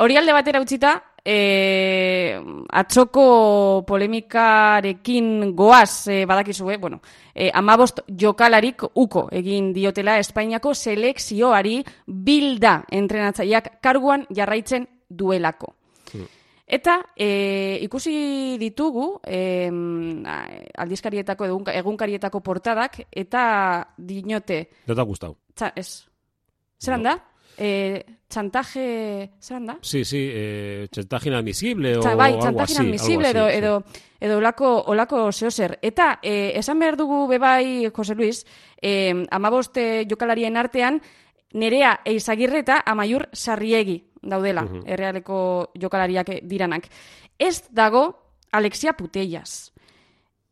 Hori 0.00 0.16
alde 0.16 0.32
batera 0.32 0.60
utzita, 0.60 0.94
e, 1.24 2.40
atzoko 2.68 3.84
polemikarekin 3.86 5.54
goaz 5.56 6.08
e, 6.08 6.24
badakizue, 6.26 6.76
bueno, 6.78 7.00
e, 7.34 7.50
amabost 7.52 8.00
jokalarik 8.08 8.84
uko 8.94 9.28
egin 9.32 9.72
diotela 9.76 10.18
Espainiako 10.18 10.74
selekzioari 10.74 11.80
bilda 12.06 12.80
entrenatzaileak 12.90 13.76
karguan 13.82 14.26
jarraitzen 14.34 14.88
duelako. 15.08 15.74
Eta 16.70 17.00
e, 17.18 17.78
ikusi 17.82 18.56
ditugu 18.60 19.20
e, 19.26 19.66
aldizkarietako, 20.78 21.44
egunka- 21.48 21.74
egunkarietako 21.74 22.40
portadak, 22.40 23.00
eta 23.10 23.88
dinote, 23.98 24.70
¿No 24.86 24.94
te 24.94 25.00
ha 25.00 25.04
gustado? 25.04 25.36
txa, 25.54 25.72
ez, 25.74 26.06
zeran 26.78 27.02
No. 27.02 27.08
da? 27.10 27.24
E, 27.58 28.04
txantaje, 28.28 29.32
zeran 29.42 29.66
da? 29.66 29.78
Sí, 29.82 30.04
sí, 30.04 30.20
eh, 30.32 30.86
chantaje 30.90 31.28
inadmisible 31.28 31.98
o 31.98 32.00
Txa, 32.00 32.14
bai, 32.14 32.30
algo 32.32 32.42
txantaje 32.44 32.72
así. 32.72 32.82
inadmisible 32.82 33.30
edo, 33.30 33.48
edo, 33.48 33.84
edo 34.20 34.38
olako, 34.38 34.84
olako 34.86 35.32
zehozer. 35.32 35.78
Eta 35.82 36.20
e, 36.22 36.52
esan 36.56 36.78
behar 36.78 36.96
dugu 36.96 37.26
bebai, 37.28 37.90
Jose 37.94 38.14
Luis, 38.14 38.46
e, 38.80 39.26
amaboste 39.30 40.06
jokalarien 40.08 40.56
artean, 40.56 41.02
nerea 41.52 42.00
eizagirre 42.04 42.60
eta 42.60 42.80
amaiur 42.86 43.28
sarriegi 43.32 44.04
daudela, 44.22 44.62
Mhm. 44.62 44.82
errealeko 44.86 45.70
jokalariak 45.80 46.40
diranak. 46.42 46.88
Ez 47.38 47.64
dago 47.70 48.18
Alexia 48.52 48.92
Putellas. 48.94 49.72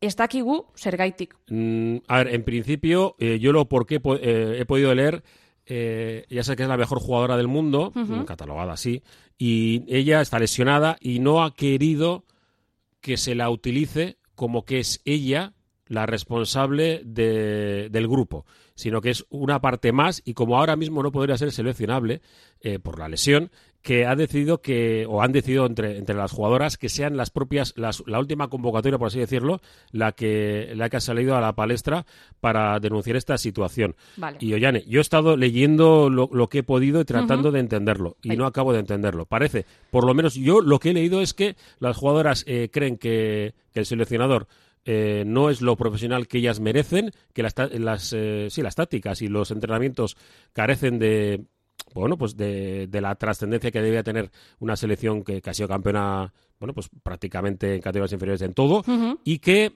Ez 0.01 0.15
dakigu 0.15 0.65
zergaitik. 0.75 1.35
Mm, 1.49 1.97
a 2.07 2.17
ver, 2.19 2.27
en 2.35 2.43
principio, 2.43 3.15
eh, 3.19 3.37
yo 3.39 3.51
lo 3.51 3.67
porque 3.67 3.99
po- 3.99 4.15
eh, 4.15 4.57
he 4.59 4.65
podido 4.65 4.95
leer, 4.95 5.23
eh, 5.65 6.25
ya 6.29 6.41
sé 6.43 6.55
que 6.55 6.63
es 6.63 6.69
la 6.69 6.77
mejor 6.77 6.99
jugadora 6.99 7.35
del 7.37 7.47
mundo, 7.49 7.91
Ujú. 7.95 8.25
catalogada 8.25 8.73
así, 8.73 9.03
y 9.37 9.83
ella 9.93 10.21
está 10.21 10.39
lesionada 10.39 10.95
y 11.01 11.19
no 11.19 11.43
ha 11.43 11.53
querido 11.53 12.23
que 13.01 13.17
se 13.17 13.35
la 13.35 13.49
utilice 13.49 14.17
como 14.35 14.63
que 14.63 14.79
es 14.79 15.01
ella 15.05 15.53
la 15.89 16.05
responsable 16.05 17.01
de- 17.03 17.89
del 17.91 18.07
grupo, 18.07 18.45
sino 18.75 19.01
que 19.01 19.09
es 19.09 19.25
una 19.29 19.59
parte 19.59 19.91
más 19.91 20.21
y 20.23 20.33
como 20.33 20.57
ahora 20.57 20.75
mismo 20.77 21.03
no 21.03 21.11
podría 21.11 21.37
ser 21.37 21.51
seleccionable 21.51 22.21
eh, 22.61 22.79
por 22.79 22.97
la 22.99 23.09
lesión, 23.09 23.51
que 23.81 24.05
ha 24.05 24.13
decidido 24.15 24.61
que, 24.61 25.05
o 25.07 25.21
han 25.21 25.31
decidido 25.31 25.65
entre, 25.65 25.97
entre 25.97 26.13
las 26.13 26.33
jugadoras 26.33 26.77
que 26.77 26.89
sean 26.89 27.15
las 27.15 27.29
propias, 27.29 27.73
las- 27.77 28.03
la 28.07 28.19
última 28.19 28.49
convocatoria, 28.49 28.97
por 28.99 29.07
así 29.07 29.19
decirlo, 29.19 29.61
la 29.91 30.11
que, 30.11 30.73
la 30.75 30.89
que 30.89 30.97
ha 30.97 30.99
salido 31.01 31.35
a 31.37 31.41
la 31.41 31.53
palestra 31.53 32.05
para 32.41 32.77
denunciar 32.81 33.15
esta 33.15 33.37
situación. 33.37 33.95
Vale. 34.17 34.37
Y 34.41 34.53
Ollane, 34.53 34.83
yo 34.85 34.99
he 34.99 35.01
estado 35.01 35.37
leyendo 35.37 36.09
lo, 36.09 36.29
lo 36.33 36.49
que 36.49 36.59
he 36.59 36.63
podido 36.63 36.99
y 36.99 37.05
tratando 37.05 37.51
de 37.51 37.61
entenderlo, 37.61 38.17
y 38.21 38.31
Ahí. 38.31 38.37
no 38.37 38.45
acabo 38.45 38.73
de 38.73 38.79
entenderlo. 38.79 39.25
Parece, 39.25 39.65
por 39.91 40.05
lo 40.05 40.13
menos 40.13 40.35
yo 40.35 40.59
lo 40.59 40.79
que 40.79 40.89
he 40.89 40.93
leído 40.93 41.21
es 41.21 41.33
que 41.33 41.55
las 41.79 41.95
jugadoras 41.95 42.43
eh, 42.47 42.69
creen 42.71 42.97
que, 42.97 43.53
que 43.73 43.79
el 43.79 43.85
seleccionador 43.85 44.47
eh, 44.91 45.23
no 45.27 45.51
es 45.51 45.61
lo 45.61 45.75
profesional 45.77 46.27
que 46.27 46.39
ellas 46.39 46.59
merecen, 46.59 47.11
que 47.33 47.43
las, 47.43 47.53
las, 47.73 48.11
eh, 48.17 48.47
sí, 48.49 48.63
las 48.63 48.73
tácticas 48.73 49.21
y 49.21 49.27
los 49.27 49.51
entrenamientos 49.51 50.17
carecen 50.51 50.97
de 50.97 51.43
bueno, 51.93 52.17
pues 52.17 52.35
de, 52.35 52.87
de 52.87 53.01
la 53.01 53.13
trascendencia 53.15 53.71
que 53.71 53.81
debía 53.81 54.01
tener 54.03 54.31
una 54.59 54.75
selección 54.75 55.23
que, 55.23 55.41
que 55.41 55.49
ha 55.49 55.53
sido 55.53 55.67
campeona, 55.67 56.33
bueno, 56.59 56.73
pues 56.73 56.89
prácticamente 57.03 57.73
en 57.75 57.81
categorías 57.81 58.13
inferiores 58.13 58.41
en 58.41 58.53
todo, 58.53 58.83
y 59.23 59.39
que 59.39 59.71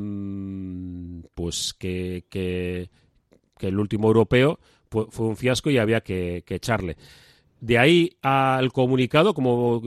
mm, 0.00 1.20
pues 1.34 1.74
que, 1.74 2.24
que, 2.28 2.90
que 3.58 3.68
el 3.68 3.78
último 3.78 4.08
europeo 4.08 4.58
fu- 4.90 5.08
fue 5.10 5.26
un 5.26 5.36
fiasco 5.36 5.70
y 5.70 5.78
había 5.78 6.00
que, 6.00 6.42
que 6.46 6.56
echarle. 6.56 6.96
De 7.60 7.78
ahí 7.78 8.12
al 8.22 8.72
comunicado, 8.72 9.34
como 9.34 9.82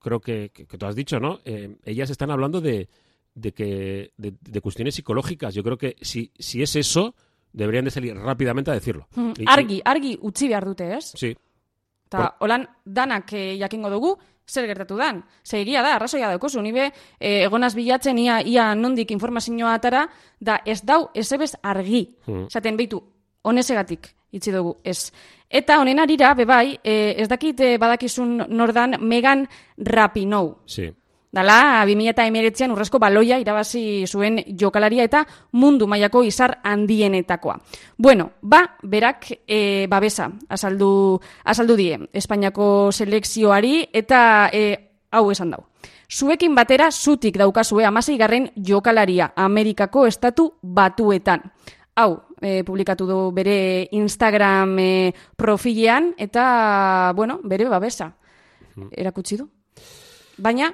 creo 0.00 0.20
que, 0.20 0.50
que- 0.52 0.66
que 0.66 0.76
tú 0.78 0.86
has 0.86 0.94
dicho, 0.96 1.18
¿no? 1.20 1.40
Eh, 1.44 1.76
ellas 1.84 2.10
están 2.10 2.30
hablando 2.30 2.60
de, 2.60 2.88
de 3.34 3.52
que 3.52 4.12
de, 4.16 4.34
de 4.40 4.60
cuestiones 4.60 4.94
psicológicas. 4.94 5.54
Yo 5.54 5.62
creo 5.62 5.76
que 5.78 5.96
si, 6.00 6.32
si 6.38 6.62
es 6.62 6.76
eso, 6.76 7.14
deberían 7.52 7.84
de 7.84 7.90
salir 7.90 8.14
rápidamente 8.16 8.70
a 8.70 8.74
decirlo. 8.74 9.08
Mhm. 9.16 9.32
Y- 9.38 9.44
Argi, 9.46 9.82
argi 9.84 10.18
utzi 10.22 10.48
behar 10.48 10.64
dute, 10.64 10.96
ez? 10.96 11.12
Sí, 11.16 11.36
Eta 12.06 12.36
holan 12.38 12.68
danak 12.84 13.32
eh, 13.32 13.56
jakingo 13.58 13.90
dugu, 13.90 14.16
zer 14.46 14.66
gertatu 14.68 14.94
dan. 14.96 15.24
Ze 15.42 15.62
egia 15.62 15.82
da, 15.82 15.96
arrazoia 15.96 16.28
daukozu, 16.28 16.62
nibe 16.62 16.92
eh, 17.18 17.42
egonaz 17.42 17.74
bilatzen 17.74 18.18
ia, 18.18 18.36
ia 18.40 18.72
nondik 18.76 19.10
informazioa 19.10 19.72
atara, 19.74 20.04
da 20.38 20.60
ez 20.64 20.84
dau 20.86 21.08
ezebez 21.12 21.56
argi. 21.62 22.14
Mhm. 22.26 22.46
Zaten 22.52 22.76
behitu, 22.76 23.02
honezegatik 23.42 24.14
itzi 24.30 24.52
dugu, 24.52 24.76
ez. 24.84 25.10
Eta 25.50 25.80
honen 25.80 25.98
arira, 25.98 26.34
bebai, 26.34 26.78
eh, 26.84 27.14
ez 27.18 27.28
dakit 27.28 27.58
badakizun 27.80 28.44
nordan 28.48 28.94
Megan 29.00 29.48
Rapinoe. 29.76 30.54
sí. 30.66 30.92
Dala, 31.34 31.82
2008an 31.82 32.70
urrezko 32.70 33.00
baloia 33.02 33.40
irabazi 33.42 34.06
zuen 34.06 34.36
jokalaria 34.60 35.02
eta 35.08 35.24
mundu 35.58 35.88
mailako 35.90 36.22
izar 36.22 36.60
handienetakoa. 36.62 37.56
Bueno, 37.98 38.28
ba, 38.40 38.60
berak 38.82 39.26
e, 39.42 39.88
babesa 39.90 40.28
azaldu, 40.48 41.18
azaldu 41.42 41.76
die 41.76 41.98
Espainiako 42.12 42.92
selekzioari 42.92 43.88
eta 43.92 44.20
e, 44.52 44.62
hau 45.10 45.24
esan 45.32 45.50
dau. 45.56 45.64
Zuekin 46.06 46.54
batera 46.54 46.92
zutik 46.92 47.40
daukazue 47.40 47.82
amasei 47.84 48.14
garren 48.16 48.52
jokalaria 48.54 49.32
Amerikako 49.34 50.06
estatu 50.06 50.52
batuetan. 50.62 51.50
Hau, 51.96 52.22
e, 52.38 52.62
publikatu 52.62 53.10
du 53.10 53.18
bere 53.34 53.88
Instagram 53.90 54.78
e, 54.78 55.10
profilean 55.34 56.12
eta, 56.16 57.10
bueno, 57.16 57.40
bere 57.42 57.66
babesa 57.66 58.12
erakutsi 58.94 59.42
du. 59.42 59.50
Baina, 60.38 60.70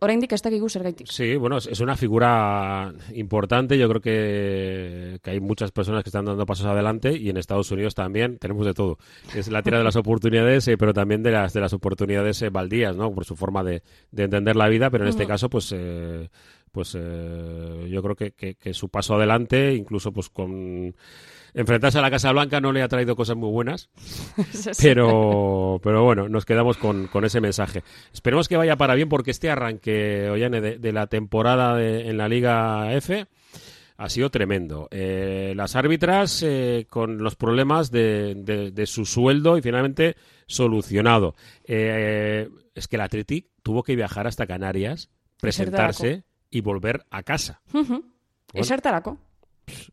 oraindik 0.00 0.32
ez 0.32 0.42
dakigu 0.42 0.68
zergaitik. 0.68 1.08
Sí, 1.10 1.36
bueno, 1.36 1.58
es, 1.58 1.80
una 1.80 1.96
figura 1.96 2.92
importante. 3.14 3.78
Yo 3.78 3.88
creo 3.88 4.00
que, 4.00 5.18
que 5.22 5.30
hay 5.30 5.40
muchas 5.40 5.70
personas 5.70 6.02
que 6.02 6.10
están 6.10 6.24
dando 6.24 6.44
pasos 6.46 6.66
adelante 6.66 7.16
y 7.16 7.30
en 7.30 7.36
Estados 7.36 7.70
Unidos 7.70 7.94
también 7.94 8.38
tenemos 8.38 8.66
de 8.66 8.74
todo. 8.74 8.98
Es 9.34 9.48
la 9.48 9.62
tira 9.62 9.78
de 9.78 9.84
las 9.84 9.96
oportunidades, 10.04 10.68
eh, 10.68 10.76
pero 10.76 10.92
también 10.92 11.22
de 11.22 11.30
las 11.30 11.52
de 11.52 11.60
las 11.60 11.72
oportunidades 11.72 12.40
eh, 12.42 12.50
baldías, 12.50 12.96
¿no? 12.96 13.12
Por 13.14 13.24
su 13.24 13.36
forma 13.36 13.62
de, 13.62 13.82
de 14.10 14.24
entender 14.24 14.56
la 14.56 14.68
vida, 14.68 14.90
pero 14.90 15.04
en 15.04 15.10
este 15.10 15.26
caso, 15.26 15.48
pues, 15.48 15.72
eh, 15.74 16.28
pues 16.72 16.96
eh, 16.98 17.88
yo 17.88 18.02
creo 18.02 18.16
que, 18.16 18.32
que, 18.32 18.56
que 18.56 18.74
su 18.74 18.88
paso 18.88 19.14
adelante, 19.14 19.74
incluso 19.74 20.12
pues 20.12 20.28
con 20.28 20.94
enfrentarse 21.54 21.98
a 21.98 22.02
la 22.02 22.10
Casa 22.10 22.30
Blanca 22.32 22.60
no 22.60 22.72
le 22.72 22.82
ha 22.82 22.88
traído 22.88 23.16
cosas 23.16 23.36
muy 23.36 23.50
buenas. 23.50 23.88
Pero, 24.80 25.80
pero 25.82 26.04
bueno, 26.04 26.28
nos 26.28 26.44
quedamos 26.44 26.76
con, 26.76 27.06
con 27.08 27.24
ese 27.24 27.40
mensaje. 27.40 27.82
Esperemos 28.12 28.48
que 28.48 28.56
vaya 28.56 28.76
para 28.76 28.94
bien 28.94 29.08
porque 29.08 29.30
este 29.30 29.50
arranque, 29.50 30.28
Ollane, 30.30 30.60
de, 30.60 30.78
de 30.78 30.92
la 30.92 31.06
temporada 31.06 31.76
de- 31.76 32.08
en 32.10 32.16
la 32.18 32.28
Liga 32.28 32.92
F 32.94 33.26
ha 33.96 34.08
sido 34.08 34.30
tremendo. 34.30 34.88
Eh, 34.90 35.52
las 35.56 35.76
árbitras 35.76 36.42
eh, 36.44 36.86
con 36.90 37.18
los 37.18 37.36
problemas 37.36 37.90
de, 37.90 38.34
de- 38.36 38.70
de 38.72 38.86
su 38.86 39.04
sueldo 39.06 39.56
y 39.56 39.62
finalmente 39.62 40.16
solucionado. 40.46 41.34
Eh, 41.64 42.48
es 42.74 42.88
que 42.88 42.96
el 42.96 43.02
Athletic 43.02 43.46
tuvo 43.62 43.82
que 43.82 43.94
viajar 43.96 44.26
hasta 44.26 44.46
Canarias, 44.46 45.10
presentarse 45.40 46.24
y 46.50 46.60
volver 46.60 47.04
a 47.10 47.22
casa. 47.22 47.60
Mhm. 47.72 48.02
Esertarako. 48.52 49.18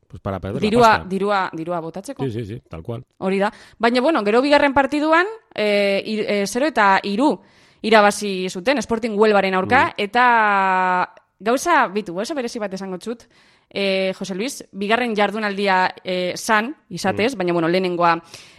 Pues 0.08 0.22
para 0.22 0.40
perder 0.40 0.62
Dirua, 0.62 0.82
la 0.82 0.94
pasta. 0.98 1.10
dirua, 1.10 1.50
dirua 1.54 1.80
botatzeko. 1.80 2.24
Sí, 2.26 2.32
sí, 2.32 2.46
sí, 2.46 2.62
tal 2.68 2.84
cual. 2.84 3.06
Hori 3.18 3.40
da. 3.40 3.52
Baina, 3.80 4.02
bueno, 4.02 4.24
gero 4.26 4.42
bigarren 4.42 4.74
partiduan, 4.74 5.26
e, 5.56 6.04
e, 6.06 6.44
0 6.48 6.68
eta 6.68 7.00
iru 7.04 7.40
irabazi 7.82 8.50
zuten, 8.50 8.78
Sporting 8.78 9.18
Huelbaren 9.18 9.56
aurka, 9.56 9.94
eta 9.98 11.14
gauza, 11.40 11.88
bitu, 11.88 12.14
gauza 12.14 12.36
berezi 12.38 12.60
bat 12.60 12.74
esango 12.74 13.00
txut, 13.00 13.26
e, 13.70 14.14
Jose 14.18 14.36
Luis, 14.36 14.64
bigarren 14.72 15.16
jardunaldia 15.16 15.96
e, 16.04 16.34
san, 16.36 16.76
izatez, 16.90 17.36
baina, 17.36 17.54
bueno, 17.54 17.68
lehenengoa 17.68 18.18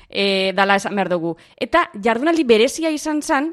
e, 0.08 0.52
dala 0.56 0.76
esan 0.76 0.96
behar 0.96 1.12
dugu. 1.12 1.36
Eta 1.56 1.88
jardunaldi 1.94 2.44
berezia 2.44 2.90
izan 2.90 3.22
zan, 3.22 3.52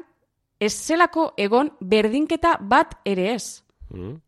ez 0.60 0.74
zelako 0.74 1.32
egon 1.40 1.72
berdinketa 1.80 2.58
bat 2.60 2.98
ere 3.08 3.34
ez. 3.34 3.62
Mm. 3.90 4.18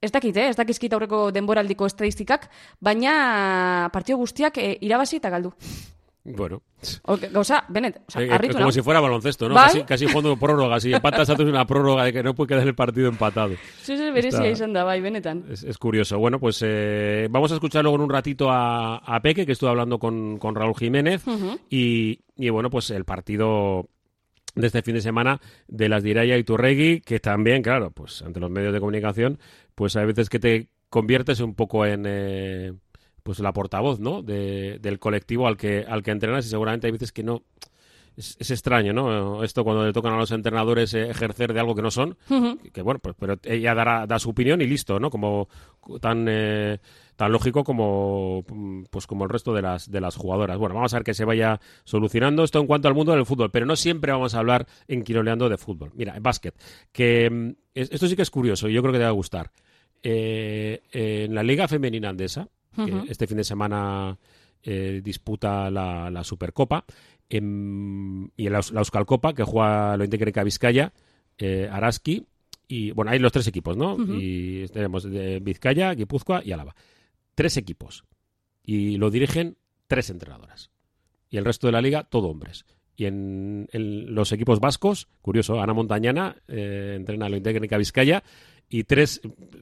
Ez 0.00 0.12
dakit, 0.12 0.36
eh? 0.36 0.48
ez 0.50 0.56
dakizkit 0.56 0.92
aurreko 0.92 1.30
denboraldiko 1.32 1.86
estadistikak, 1.86 2.50
baina 2.80 3.88
partio 3.92 4.16
guztiak 4.20 4.58
e, 4.58 4.76
irabazi 4.80 5.16
eta 5.16 5.30
galdu. 5.30 5.52
Bueno, 6.28 6.60
O, 7.04 7.16
gauza, 7.16 7.64
benet, 7.68 8.02
o 8.06 8.10
sea, 8.10 8.20
Eh, 8.22 8.28
eh, 8.30 8.48
como 8.52 8.72
si 8.72 8.82
fuera 8.82 8.98
baloncesto, 9.00 9.48
¿no? 9.48 9.54
Bai. 9.54 9.66
Casi, 9.66 9.82
casi 9.84 10.06
jugando 10.06 10.36
prórroga. 10.36 10.80
Si 10.80 10.92
empatas, 10.92 11.30
haces 11.30 11.46
una 11.46 11.64
prórroga 11.64 12.02
de 12.04 12.12
que 12.12 12.22
no 12.22 12.34
puede 12.34 12.48
quedar 12.48 12.66
el 12.66 12.74
partido 12.74 13.08
empatado. 13.08 13.54
Sí, 13.82 13.96
sí, 13.96 14.10
berezia 14.10 14.50
izan 14.50 14.72
da, 14.72 14.82
bai, 14.82 15.00
benetan. 15.00 15.44
Es, 15.48 15.62
es 15.62 15.78
curioso. 15.78 16.18
Bueno, 16.18 16.40
pues 16.40 16.60
eh, 16.66 17.28
vamos 17.30 17.52
a 17.52 17.54
escuchar 17.54 17.82
luego 17.84 17.96
en 17.96 18.02
un 18.02 18.10
ratito 18.10 18.50
a, 18.50 18.96
a 18.98 19.22
Peque, 19.22 19.46
que 19.46 19.52
estuvo 19.52 19.70
hablando 19.70 20.00
con, 20.00 20.38
con 20.38 20.54
Raúl 20.56 20.74
Jiménez. 20.76 21.22
Y, 21.70 22.18
y 22.36 22.48
bueno, 22.50 22.70
pues 22.70 22.90
el 22.90 23.04
partido 23.04 23.88
de 24.56 24.66
este 24.66 24.82
fin 24.82 24.94
de 24.94 25.00
semana 25.02 25.40
de 25.68 25.88
las 25.88 26.02
Diraya 26.02 26.36
y 26.36 26.42
Turregui, 26.42 27.00
que 27.02 27.20
también, 27.20 27.62
claro, 27.62 27.92
pues 27.92 28.22
ante 28.22 28.40
los 28.40 28.50
medios 28.50 28.72
de 28.72 28.80
comunicación, 28.80 29.38
pues 29.76 29.94
hay 29.96 30.06
veces 30.06 30.28
que 30.28 30.38
te 30.40 30.68
conviertes 30.88 31.38
un 31.40 31.54
poco 31.54 31.86
en 31.86 32.04
eh, 32.06 32.72
pues 33.22 33.38
la 33.40 33.52
portavoz, 33.52 34.00
¿no? 34.00 34.22
De- 34.22 34.78
del 34.80 34.98
colectivo 34.98 35.46
al 35.46 35.56
que 35.56 35.84
al 35.86 36.02
que 36.02 36.10
entrenas 36.10 36.46
y 36.46 36.48
seguramente 36.48 36.86
hay 36.88 36.92
veces 36.92 37.12
que 37.12 37.22
no 37.22 37.42
es, 38.16 38.34
es 38.40 38.50
extraño, 38.50 38.94
¿no? 38.94 39.44
Esto 39.44 39.62
cuando 39.62 39.84
le 39.84 39.92
tocan 39.92 40.14
a 40.14 40.16
los 40.16 40.30
entrenadores 40.30 40.94
eh, 40.94 41.10
ejercer 41.10 41.52
de 41.52 41.60
algo 41.60 41.74
que 41.74 41.82
no 41.82 41.90
son, 41.90 42.16
Ujú. 42.30 42.56
que 42.72 42.80
bueno, 42.80 42.98
pues 42.98 43.14
pero 43.18 43.36
ella 43.44 43.74
dará 43.74 44.06
da 44.06 44.18
su 44.18 44.30
opinión 44.30 44.62
y 44.62 44.66
listo, 44.66 44.98
¿no? 44.98 45.10
Como 45.10 45.48
tan 46.00 46.26
eh, 46.30 46.78
tan 47.16 47.32
lógico 47.32 47.64
como 47.64 48.44
pues 48.90 49.06
como 49.06 49.24
el 49.24 49.30
resto 49.30 49.52
de 49.54 49.62
las 49.62 49.90
de 49.90 50.00
las 50.00 50.16
jugadoras. 50.16 50.58
Bueno, 50.58 50.74
vamos 50.74 50.92
a 50.94 50.98
ver 50.98 51.04
que 51.04 51.14
se 51.14 51.24
vaya 51.24 51.60
solucionando 51.84 52.44
esto 52.44 52.60
en 52.60 52.66
cuanto 52.66 52.88
al 52.88 52.94
mundo 52.94 53.12
del 53.12 53.24
fútbol, 53.26 53.50
pero 53.50 53.66
no 53.66 53.74
siempre 53.76 54.12
vamos 54.12 54.34
a 54.34 54.38
hablar 54.38 54.66
en 54.86 55.02
Quiroleando 55.02 55.48
de 55.48 55.56
fútbol. 55.58 55.90
Mira, 55.94 56.16
en 56.16 56.22
básquet, 56.22 56.54
que 56.92 57.30
mm, 57.30 57.48
es- 57.74 57.90
esto 57.92 58.06
sí 58.06 58.16
que 58.16 58.22
es 58.22 58.30
curioso 58.30 58.68
y 58.68 58.72
yo 58.74 58.82
creo 58.82 58.92
que 58.92 58.98
te 58.98 59.04
va 59.04 59.10
a 59.10 59.12
gustar. 59.12 59.50
Eh, 60.02 60.82
en 60.92 61.34
la 61.34 61.42
Liga 61.42 61.66
Femenina 61.68 62.10
Andesa, 62.10 62.48
que 63.04 63.10
este 63.10 63.26
fin 63.26 63.38
de 63.38 63.44
semana 63.44 64.18
eh, 64.62 65.00
disputa 65.02 65.70
la, 65.70 66.10
la 66.10 66.22
Supercopa, 66.24 66.84
em, 67.28 68.24
y 68.36 68.46
en 68.46 68.52
la, 68.52 68.60
la 68.72 68.80
Euskal 68.80 69.06
Copa, 69.06 69.32
que 69.34 69.42
juega 69.44 69.96
lo 69.96 70.04
Integreka 70.04 70.42
Vizcaya, 70.44 70.92
eh, 71.38 71.68
Araski, 71.70 72.24
y 72.68 72.90
bueno, 72.90 73.10
hay 73.12 73.18
los 73.18 73.32
tres 73.32 73.46
equipos, 73.46 73.76
¿no? 73.76 73.96
Y 74.20 74.66
tenemos 74.68 75.04
de 75.04 75.38
Vizcaya, 75.40 75.92
Guipúzcoa 75.94 76.42
y 76.44 76.52
Álava. 76.52 76.74
Tres 77.36 77.56
equipos. 77.56 78.04
Y 78.64 78.96
lo 78.96 79.10
dirigen 79.10 79.56
tres 79.86 80.10
entrenadoras. 80.10 80.72
Y 81.30 81.36
el 81.36 81.44
resto 81.44 81.68
de 81.68 81.72
la 81.72 81.80
liga, 81.80 82.02
todo 82.02 82.26
hombres. 82.26 82.66
Y 82.96 83.04
en, 83.04 83.68
en 83.72 84.12
los 84.12 84.32
equipos 84.32 84.58
vascos, 84.58 85.06
curioso, 85.22 85.60
Ana 85.60 85.74
Montañana 85.74 86.36
eh, 86.48 86.94
entrena 86.96 87.28
lo 87.28 87.36
Integreka 87.36 87.78
Vizcaya 87.78 88.24
y 88.68 88.84
tres, 88.84 89.20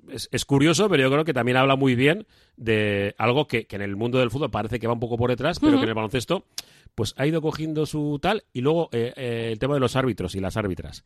es, 0.09 0.28
es 0.33 0.45
curioso, 0.45 0.88
pero 0.88 1.02
yo 1.02 1.11
creo 1.11 1.25
que 1.25 1.35
también 1.35 1.59
habla 1.59 1.76
muy 1.76 1.95
bien 1.95 2.26
de 2.57 3.14
algo 3.19 3.47
que, 3.47 3.66
que 3.66 3.76
en 3.76 3.83
el 3.83 3.97
mundo 3.97 4.19
del 4.19 4.31
fútbol 4.31 4.50
parece 4.50 4.78
que 4.78 4.87
va 4.87 4.95
un 4.95 5.00
poco 5.00 5.19
por 5.19 5.28
detrás, 5.28 5.61
pero 5.61 5.76
que 5.76 5.83
en 5.83 5.88
el 5.88 5.95
baloncesto 5.95 6.47
pues 6.95 7.14
ha 7.16 7.26
ido 7.26 7.43
cogiendo 7.43 7.87
su 7.87 8.19
tal. 8.23 8.45
Y 8.52 8.61
luego 8.61 8.88
eh, 8.93 9.12
eh, 9.16 9.49
el 9.52 9.59
tema 9.59 9.75
de 9.75 9.81
los 9.81 9.97
árbitros 9.97 10.35
y 10.35 10.40
las 10.40 10.57
árbitras. 10.57 11.04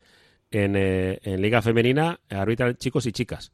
En, 0.51 0.75
eh, 0.75 1.19
en 1.23 1.41
Liga 1.41 1.61
Femenina 1.61 2.19
arbitran 2.29 2.75
chicos 2.77 3.05
y 3.05 3.11
chicas. 3.11 3.51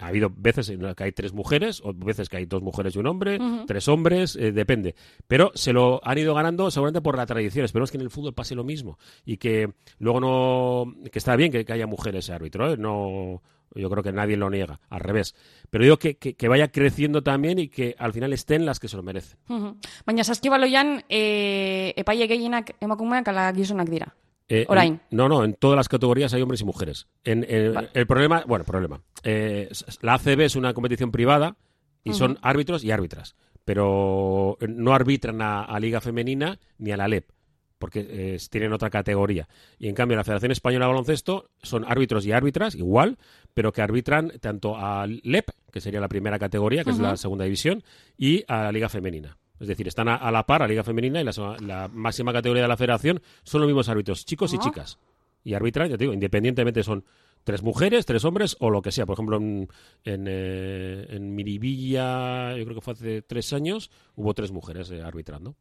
Ha 0.00 0.08
habido 0.08 0.30
veces 0.34 0.70
en 0.70 0.82
las 0.82 0.96
que 0.96 1.04
hay 1.04 1.12
tres 1.12 1.32
mujeres, 1.32 1.80
o 1.84 1.92
veces 1.94 2.28
que 2.28 2.36
hay 2.36 2.46
dos 2.46 2.62
mujeres 2.62 2.96
y 2.96 2.98
un 2.98 3.06
hombre, 3.06 3.38
tres 3.66 3.86
hombres, 3.86 4.34
eh, 4.34 4.50
depende. 4.50 4.96
Pero 5.28 5.52
se 5.54 5.72
lo 5.72 6.00
han 6.04 6.18
ido 6.18 6.34
ganando 6.34 6.70
seguramente 6.70 7.00
por 7.00 7.16
la 7.16 7.26
tradición. 7.26 7.64
Esperemos 7.64 7.90
que 7.92 7.98
en 7.98 8.02
el 8.02 8.10
fútbol 8.10 8.34
pase 8.34 8.54
lo 8.54 8.64
mismo. 8.64 8.98
Y 9.24 9.36
que 9.36 9.72
luego 9.98 10.20
no. 10.20 10.94
que 11.10 11.18
está 11.18 11.36
bien 11.36 11.52
que, 11.52 11.64
que 11.64 11.72
haya 11.72 11.86
mujeres 11.86 12.28
árbitro, 12.30 12.72
¿eh? 12.72 12.76
No. 12.76 13.40
Yo 13.76 13.90
creo 13.90 14.02
que 14.02 14.12
nadie 14.12 14.36
lo 14.36 14.50
niega, 14.50 14.80
al 14.88 15.00
revés. 15.00 15.34
Pero 15.70 15.84
digo 15.84 15.96
que, 15.98 16.16
que, 16.16 16.34
que 16.34 16.48
vaya 16.48 16.68
creciendo 16.68 17.22
también 17.22 17.58
y 17.58 17.68
que 17.68 17.96
al 17.98 18.12
final 18.12 18.32
estén 18.32 18.64
las 18.64 18.78
que 18.78 18.88
se 18.88 18.96
lo 18.96 19.02
merecen. 19.02 19.38
Mhm. 19.48 19.78
Baina 20.06 20.22
saskibaloian 20.22 21.04
e, 21.08 21.92
epaile 21.96 22.28
gehienak 22.28 22.76
emakumeak 22.80 23.26
ala 23.28 23.52
gizonak 23.52 23.88
dira. 23.88 24.14
Eh, 24.48 24.66
en- 24.84 25.00
no, 25.10 25.28
no, 25.28 25.42
en 25.44 25.54
todas 25.54 25.76
las 25.76 25.88
categorías 25.88 26.34
hay 26.34 26.42
hombres 26.42 26.60
y 26.60 26.64
mujeres. 26.64 27.06
En, 27.24 27.46
en- 27.48 27.72
Vale. 27.74 27.88
El 27.94 28.06
problema, 28.06 28.44
bueno, 28.46 28.64
problema. 28.64 29.00
eh, 29.22 29.70
la 30.02 30.14
ACB 30.14 30.40
es 30.42 30.56
una 30.56 30.74
competición 30.74 31.10
privada 31.10 31.56
y 32.02 32.12
son 32.12 32.38
árbitros 32.42 32.84
y 32.84 32.90
árbitras, 32.90 33.36
pero 33.64 34.58
no 34.68 34.92
arbitran 34.94 35.40
a, 35.40 35.64
a 35.64 35.80
Liga 35.80 36.00
Femenina 36.02 36.58
ni 36.76 36.92
a 36.92 36.96
la 36.98 37.08
LEP, 37.08 37.30
porque 37.78 38.06
eh, 38.08 38.38
tienen 38.50 38.72
otra 38.74 38.90
categoría. 38.90 39.48
Y 39.78 39.88
en 39.88 39.94
cambio, 39.94 40.16
la 40.18 40.24
Federación 40.24 40.52
Española 40.52 40.84
de 40.84 40.92
Baloncesto 40.92 41.48
son 41.62 41.84
árbitros 41.86 42.26
y 42.26 42.32
árbitras, 42.32 42.74
igual, 42.74 43.16
pero 43.54 43.72
que 43.72 43.80
arbitran 43.80 44.32
tanto 44.40 44.76
a 44.76 45.06
LEP, 45.06 45.48
que 45.72 45.80
sería 45.80 46.00
la 46.00 46.08
primera 46.08 46.38
categoría, 46.38 46.84
que 46.84 46.90
es 46.90 46.98
la 46.98 47.16
segunda 47.16 47.44
división, 47.44 47.82
y 48.18 48.44
a 48.48 48.64
la 48.64 48.72
Liga 48.72 48.90
Femenina. 48.90 49.38
Es 49.60 49.68
decir, 49.68 49.86
están 49.88 50.08
a, 50.08 50.16
a 50.16 50.30
la 50.30 50.44
par 50.46 50.62
a 50.62 50.68
Liga 50.68 50.82
Femenina 50.82 51.20
y 51.20 51.24
la, 51.24 51.32
la 51.60 51.88
máxima 51.92 52.32
categoría 52.32 52.62
de 52.62 52.68
la 52.68 52.76
federación 52.76 53.20
son 53.44 53.60
los 53.60 53.68
mismos 53.68 53.88
árbitros, 53.88 54.24
chicos 54.26 54.52
y 54.52 54.58
chicas. 54.58 54.98
Y 55.44 55.54
arbitran, 55.54 55.88
ya 55.90 55.96
te 55.96 56.04
digo, 56.04 56.12
independientemente 56.12 56.82
son 56.82 57.04
tres 57.44 57.62
mujeres, 57.62 58.06
tres 58.06 58.24
hombres 58.24 58.56
o 58.60 58.70
lo 58.70 58.80
que 58.82 58.90
sea. 58.90 59.06
Por 59.06 59.14
ejemplo, 59.14 59.36
en, 59.36 59.68
en, 60.04 60.24
eh, 60.26 61.06
en 61.10 61.34
Miribilla, 61.34 62.56
yo 62.56 62.64
creo 62.64 62.74
que 62.76 62.80
fue 62.80 62.92
hace 62.94 63.22
tres 63.22 63.52
años, 63.52 63.90
hubo 64.16 64.34
tres 64.34 64.50
mujeres 64.52 64.90
eh, 64.90 65.02
arbitrando. 65.02 65.54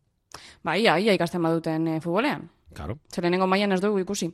Ba, 0.63 0.77
ia, 0.77 0.97
ikasten 0.99 1.43
baduten 1.43 1.87
e, 1.87 2.01
futbolean. 2.01 2.49
Claro, 2.73 2.97
Zer 3.11 3.21
lehenengo 3.21 3.45
mailan 3.45 3.71
ez 3.75 3.81
dugu 3.81 3.99
ikusi. 4.01 4.31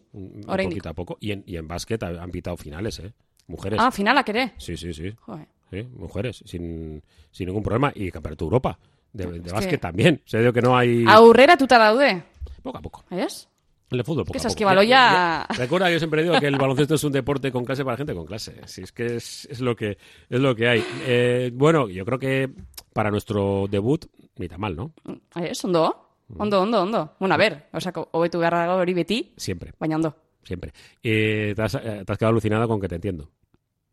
Oraindik. 0.47 0.77
poquito 0.79 0.89
a 0.89 0.93
poco. 0.93 1.17
Y 1.19 1.31
en, 1.31 1.43
y 1.45 1.57
en 1.57 1.67
básquet 1.67 2.01
ha- 2.03 2.23
han 2.23 2.31
pitado 2.31 2.55
finales, 2.55 2.99
¿eh? 2.99 3.11
Mujeres. 3.47 3.79
Ah, 3.83 3.91
finalak 3.91 4.29
ere. 4.29 4.53
Sí, 4.57 4.77
sí, 4.77 4.93
sí. 4.93 5.11
Joder. 5.19 5.47
Sí, 5.71 5.83
mujeres, 5.97 6.41
sin, 6.45 7.03
sin 7.31 7.47
ningún 7.47 7.63
problema. 7.63 7.91
Y 7.93 8.11
Campeonato 8.11 8.45
de 8.45 8.47
Europa. 8.47 8.79
De, 9.13 9.25
de 9.25 9.37
Es 9.47 9.53
básquet 9.53 9.71
que- 9.71 9.77
también. 9.79 10.21
O 10.25 10.29
sea, 10.29 10.39
digo 10.39 10.53
que 10.53 10.61
no 10.61 10.77
hay... 10.77 11.03
Aurreratuta 11.07 11.77
daude, 11.77 12.23
Poco 12.61 12.77
a 12.77 12.81
poco. 12.81 13.03
ez? 13.09 13.47
El 13.91 14.03
fútbol, 14.03 14.23
poco 14.25 14.33
que 14.39 14.63
a 14.63 14.69
poco. 14.69 14.83
ya- 14.83 15.47
Recuerda 15.57 15.87
que 15.87 15.93
yo 15.93 15.99
siempre 15.99 16.21
digo 16.21 16.39
que 16.39 16.45
el 16.45 16.57
baloncesto 16.57 16.93
es 16.93 17.03
un 17.03 17.11
deporte 17.11 17.51
con 17.51 17.65
clase 17.65 17.83
para 17.83 17.97
gente 17.97 18.13
con 18.13 18.25
clase. 18.27 18.55
Si 18.65 18.83
es 18.83 18.91
que 18.91 19.15
es, 19.15 19.45
es 19.49 19.61
lo 19.61 19.75
que 19.75 19.97
es 20.29 20.39
lo 20.39 20.55
que 20.55 20.67
hay. 20.67 20.83
Eh, 21.07 21.49
bueno, 21.53 21.89
yo 21.89 22.05
creo 22.05 22.19
que 22.19 22.51
para 22.93 23.09
nuestro 23.09 23.65
debut 23.67 24.05
ni 24.37 24.47
tan 24.47 24.59
mal, 24.61 24.75
¿no? 24.75 24.91
Ez, 25.35 25.65
ondo? 25.65 26.05
Ondo, 26.37 26.61
ondo, 26.61 26.83
ondo. 26.83 27.15
Bueno, 27.19 27.33
a 27.33 27.37
ber, 27.39 27.65
osako, 27.73 28.09
hobetu 28.11 28.37
beharra 28.37 28.75
hori 28.75 28.93
beti, 28.93 29.33
Siempre, 29.35 29.73
baina 29.79 29.95
ondo. 29.95 30.15
siempre. 30.43 30.71
Eh, 31.01 31.53
te, 31.55 31.61
has, 31.63 31.73
eh, 31.73 32.03
te 32.05 32.11
has 32.11 32.17
quedado 32.19 32.29
alucinada 32.29 32.67
con 32.67 32.79
que 32.79 32.87
te 32.87 32.95
entiendo. 32.95 33.27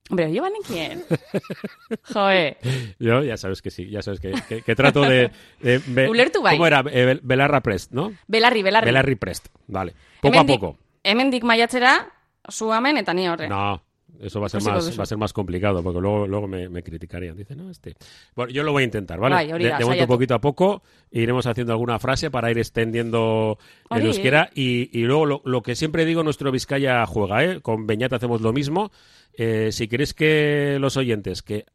Hombre, 0.08 0.30
llevan 0.30 0.52
en 0.54 0.62
quién? 0.62 1.04
Joe. 2.12 2.56
Yo 2.98 3.22
ya 3.22 3.36
sabes 3.36 3.60
que 3.62 3.70
sí, 3.70 3.88
ya 3.90 4.02
sabes 4.02 4.20
que, 4.20 4.32
que- 4.48 4.62
que 4.62 4.74
trato 4.76 5.02
de... 5.02 5.30
be-. 5.60 6.06
¿Cómo 6.52 6.66
era? 6.66 6.80
Eh, 6.90 7.06
Bel- 7.06 7.20
Belarra 7.22 7.60
Prest, 7.60 7.92
¿no? 7.92 8.12
Belarri, 8.26 8.62
belarri. 8.62 8.86
Belarri 8.86 9.16
Prest, 9.16 9.48
vale. 9.66 9.94
Poco 10.20 10.38
a 10.38 10.44
poco. 10.44 10.78
Hemendik 11.02 11.44
maiatzera, 11.44 12.12
zu 12.50 12.72
hemen 12.72 12.96
eta 12.98 13.14
ni 13.14 13.28
horre. 13.28 13.48
No, 13.48 13.82
eso 14.20 14.40
va 14.40 14.46
a 14.46 14.48
ser 14.48 14.62
más, 14.62 14.98
va 14.98 15.02
a 15.02 15.06
ser 15.06 15.18
más 15.18 15.32
complicado, 15.32 15.82
porque 15.82 16.00
luego, 16.00 16.26
luego 16.26 16.46
me, 16.46 16.68
me 16.68 16.82
criticarían. 16.82 17.36
Dice, 17.36 17.54
no, 17.56 17.70
este. 17.70 17.94
Bueno, 18.34 18.52
yo 18.52 18.62
lo 18.62 18.72
voy 18.72 18.82
a 18.82 18.84
intentar, 18.84 19.18
¿vale? 19.18 19.34
Bai, 19.34 19.52
hori 19.52 19.64
de, 19.64 19.78
momento 19.80 20.06
poquito 20.06 20.34
a 20.34 20.40
poco 20.40 20.82
iremos 21.10 21.46
haciendo 21.46 21.72
alguna 21.72 21.98
frase 21.98 22.30
para 22.30 22.50
ir 22.50 22.58
extendiendo 22.58 23.58
el 23.90 24.06
euskera. 24.06 24.50
Y, 24.54 24.90
y 24.98 25.04
luego 25.04 25.26
lo, 25.26 25.42
lo 25.44 25.62
que 25.62 25.74
siempre 25.74 26.04
digo, 26.04 26.22
nuestro 26.22 26.50
Vizcaya 26.52 27.04
juega, 27.06 27.44
¿eh? 27.44 27.60
Con 27.60 27.86
Beñat 27.86 28.12
hacemos 28.12 28.40
lo 28.40 28.52
mismo. 28.52 28.90
Eh, 29.38 29.70
si 29.70 29.86
queréis 29.86 30.14
que 30.14 30.78
los 30.80 30.96
oyentes 30.96 31.42
que 31.42 31.66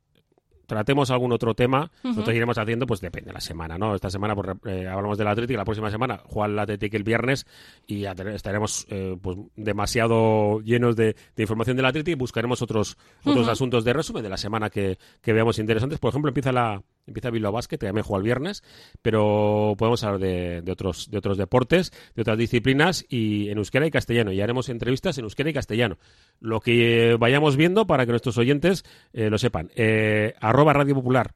tratemos 0.71 1.11
algún 1.11 1.33
otro 1.33 1.53
tema, 1.53 1.91
nosotros 2.01 2.33
iremos 2.33 2.57
haciendo, 2.57 2.87
pues 2.87 3.01
depende 3.01 3.27
de 3.27 3.33
la 3.33 3.41
semana, 3.41 3.77
¿no? 3.77 3.93
Esta 3.93 4.09
semana 4.09 4.35
pues, 4.35 4.55
eh, 4.67 4.87
hablamos 4.87 5.17
del 5.17 5.27
Atlético, 5.27 5.57
la 5.57 5.65
próxima 5.65 5.91
semana 5.91 6.21
juega 6.23 6.47
el 6.47 6.57
Atlético 6.57 6.95
el 6.95 7.03
viernes 7.03 7.45
y 7.87 8.05
estaremos 8.05 8.87
eh, 8.89 9.17
pues 9.21 9.37
demasiado 9.57 10.61
llenos 10.61 10.95
de, 10.95 11.17
de 11.35 11.43
información 11.43 11.75
del 11.75 11.87
Atlético 11.87 12.11
y 12.11 12.15
buscaremos 12.15 12.61
otros 12.61 12.97
otros 13.25 13.49
asuntos 13.49 13.83
de 13.83 13.91
resumen 13.91 14.23
de 14.23 14.29
la 14.29 14.37
semana 14.37 14.69
que, 14.69 14.97
que 15.21 15.33
veamos 15.33 15.59
interesantes. 15.59 15.99
Por 15.99 16.11
ejemplo, 16.11 16.29
empieza 16.29 16.53
la 16.53 16.81
empieza 17.07 17.29
Bilbao 17.29 17.51
Basket, 17.51 17.77
que 17.77 17.85
también 17.87 18.03
juega 18.03 18.19
el 18.19 18.23
viernes, 18.23 18.63
pero 19.01 19.75
podemos 19.77 20.03
hablar 20.03 20.19
de, 20.19 20.61
de 20.61 20.71
otros 20.71 21.09
de 21.09 21.17
otros 21.17 21.37
deportes, 21.37 21.91
de 22.15 22.21
otras 22.21 22.37
disciplinas 22.37 23.05
y 23.09 23.49
en 23.49 23.57
euskera 23.57 23.85
y 23.85 23.91
castellano. 23.91 24.31
Y 24.31 24.41
haremos 24.41 24.69
entrevistas 24.69 25.17
en 25.17 25.23
euskera 25.25 25.49
y 25.49 25.53
castellano. 25.53 25.97
Lo 26.39 26.59
que 26.59 27.11
eh, 27.11 27.17
vayamos 27.17 27.55
viendo 27.57 27.87
para 27.87 28.05
que 28.05 28.11
nuestros 28.11 28.37
oyentes 28.37 28.83
eh, 29.13 29.29
lo 29.29 29.37
sepan. 29.37 29.71
Eh, 29.75 30.33
arroba 30.39 30.73
Radio 30.73 30.95
Popular. 30.95 31.33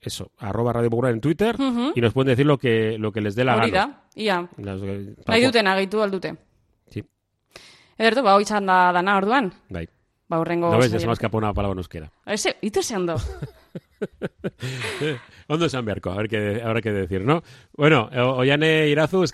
Eso, 0.00 0.32
arroba 0.38 0.72
Radio 0.72 0.90
Popular 0.90 1.12
en 1.12 1.20
Twitter 1.20 1.56
y 1.94 2.00
nos 2.00 2.12
pueden 2.12 2.28
decir 2.32 2.44
lo 2.44 2.58
que, 2.58 2.98
lo 2.98 3.12
que 3.12 3.20
les 3.20 3.36
dé 3.36 3.44
la 3.44 3.54
gana. 3.54 4.02
ia. 4.16 4.48
Nahi 4.56 5.14
cual. 5.24 5.42
duten 5.44 5.66
agitu 5.68 6.02
aldute. 6.02 6.34
Sí, 6.90 7.04
Edertu, 7.96 8.22
ba, 8.22 8.34
hoi 8.34 8.42
izan 8.42 8.66
da 8.66 8.90
dana 8.92 9.16
orduan. 9.16 9.52
bai. 9.70 9.86
Ba, 10.28 10.40
urrengo... 10.40 10.72
No 10.72 10.78
ves, 10.78 10.90
ya 10.90 10.98
se 10.98 11.06
me 11.06 11.12
ha 11.12 11.14
escapado 11.14 11.38
una 11.38 11.54
palabra 11.54 11.74
en 11.74 11.78
euskera. 11.78 12.10
Ese, 12.26 12.56
itu 12.62 12.82
ze 12.82 12.96
ondo. 12.96 13.14
Ondo 15.48 15.66
esan 15.66 15.84
beharko, 15.84 16.10
a 16.10 16.16
ver 16.16 16.28
qué, 16.28 16.62
habrá 16.64 16.80
que 16.80 16.92
decir, 16.92 17.22
¿no? 17.22 17.42
Bueno, 17.76 18.08
Ollane 18.12 18.88
Irazu. 18.88 19.24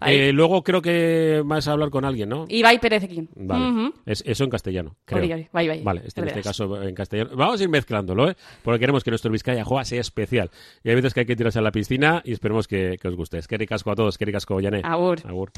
Bai. 0.00 0.16
Eh, 0.16 0.32
luego 0.32 0.62
creo 0.62 0.82
que 0.82 1.42
vas 1.44 1.66
a 1.68 1.72
hablar 1.72 1.90
con 1.90 2.04
alguien, 2.04 2.28
¿no? 2.28 2.46
Ibai 2.48 2.78
Perezekin. 2.78 3.28
Vale. 3.34 3.64
Mhm. 3.64 3.92
es, 4.06 4.22
eso 4.26 4.44
en 4.44 4.50
castellano, 4.50 4.96
creo. 5.04 5.46
Vale, 5.52 6.02
este, 6.04 6.20
en 6.20 6.28
este 6.28 6.42
caso 6.42 6.82
en 6.82 6.94
castellano. 6.94 7.30
Vamos 7.34 7.60
a 7.60 7.64
ir 7.64 7.68
mezclándolo, 7.68 8.30
¿eh? 8.30 8.36
Porque 8.62 8.80
queremos 8.80 9.04
que 9.04 9.10
nuestro 9.10 9.30
Vizcaya 9.30 9.64
Joa 9.64 9.84
sea 9.84 10.00
especial. 10.00 10.50
Y 10.84 10.90
hay 10.90 10.94
veces 10.94 11.14
que 11.14 11.20
hay 11.20 11.26
que 11.26 11.36
tirarse 11.36 11.58
a 11.58 11.62
la 11.62 11.72
piscina 11.72 12.22
y 12.24 12.32
esperemos 12.32 12.68
que, 12.68 12.96
que 13.00 13.08
os 13.08 13.14
guste. 13.14 13.38
Asko 13.38 13.90
a 13.90 13.94
todos, 13.94 14.14
eskerrik 14.14 14.36
asko, 14.36 14.54
Ollane. 14.56 14.82
Agur. 14.84 15.20
Agur. 15.24 15.50